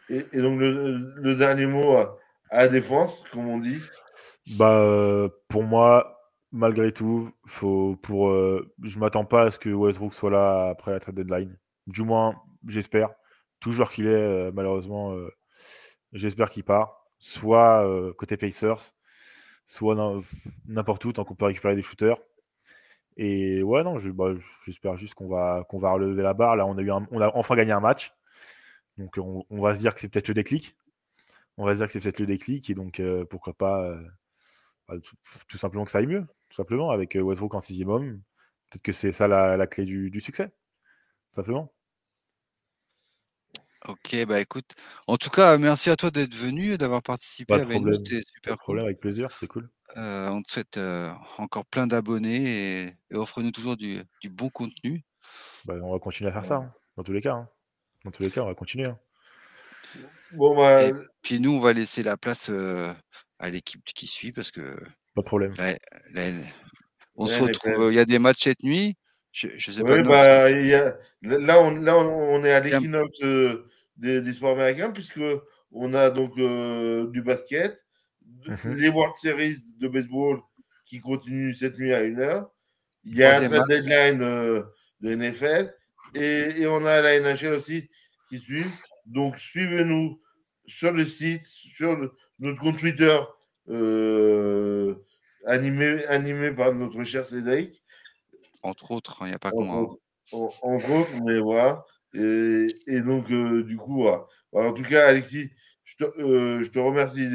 [0.10, 2.18] Et, donc le, dernier mot à,
[2.52, 3.82] la défense, comme on dit?
[4.58, 10.30] Bah, pour moi, malgré tout, faut pour, je m'attends pas à ce que Westbrook soit
[10.30, 11.58] là après la trade deadline.
[11.88, 12.36] Du moins,
[12.68, 13.10] j'espère
[13.66, 15.30] toujours qu'il est, euh, malheureusement, euh,
[16.14, 17.04] j'espère qu'il part.
[17.18, 18.94] Soit euh, côté Pacers,
[19.66, 19.96] soit
[20.68, 22.18] n'importe où, tant qu'on peut récupérer des shooters.
[23.18, 26.56] Et ouais, non, bah, j'espère juste qu'on va, qu'on va relever la barre.
[26.56, 28.12] Là, on a, eu on a enfin gagné un match.
[28.98, 30.76] Donc, on, va se dire que c'est peut-être le déclic.
[31.58, 32.70] On va se dire que c'est peut-être le déclic.
[32.70, 33.98] Et donc, pourquoi pas
[34.88, 34.96] bah,
[35.48, 36.26] tout, simplement que ça aille mieux.
[36.50, 38.22] Tout simplement, avec Westbrook en sixième homme.
[38.70, 40.52] Peut-être que c'est ça la, clé du, du, succès.
[41.32, 41.75] Simplement.
[43.88, 44.74] Ok, bah écoute,
[45.06, 47.94] en tout cas, merci à toi d'être venu et d'avoir participé avec nous.
[47.94, 48.80] C'était super cool.
[48.80, 49.70] avec plaisir, c'était cool.
[49.98, 55.04] Euh, on te souhaite euh, encore plein d'abonnés et, offre-nous toujours du, bon contenu.
[55.66, 57.34] Bah, on va continuer à faire ça, hein, dans tous les cas.
[57.34, 57.50] Hein.
[58.06, 58.88] Dans tous les cas, on va continuer.
[58.88, 58.98] Hein.
[60.34, 60.88] Bon, bah...
[60.88, 62.92] Et puis nous, on va laisser la place euh,
[63.38, 64.62] à l'équipe qui suit parce que.
[65.14, 65.54] Pas de problème.
[67.16, 67.92] on se retrouve.
[67.92, 68.96] Il y a des matchs cette nuit.
[69.32, 70.02] Je, sais pas.
[70.02, 73.22] Bah, là, on, là, on est à l'équinoxe
[73.98, 75.22] des, sports américains, puisque
[75.72, 77.80] on a donc euh, du basket,
[78.48, 78.76] mhm.
[78.76, 80.40] les World Series de baseball
[80.86, 82.48] qui continuent cette nuit à 1h.
[83.06, 84.64] Il y a un deadline euh,
[85.02, 85.74] de NFL
[86.16, 87.90] et, et, on a la NHL aussi
[88.30, 88.66] qui suit.
[89.06, 90.20] Donc suivez-nous
[90.68, 91.98] sur le site, sur
[92.40, 93.20] notre compte Twitter
[93.70, 94.96] euh,
[95.46, 97.82] animé, animé par notre cher Cédric.
[98.64, 99.98] Entre autres, il n'y a pas comment.
[100.32, 101.84] Entre autres, mais voilà.
[102.16, 104.08] Et, donc, euh, du coup,
[104.54, 105.52] en tout cas, Alexis,
[105.84, 107.28] je te, euh, je te remercie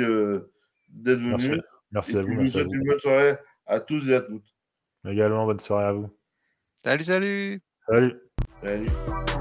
[0.88, 1.60] d'être venu.
[1.92, 2.34] Merci, à vous.
[2.34, 2.72] Merci à vous.
[2.72, 4.46] une bonne soirée à tous et à toutes.
[5.06, 6.10] Également, bonne soirée à vous.
[6.84, 7.62] Salut, salut.
[7.86, 8.14] Salut.
[8.62, 9.36] Salut.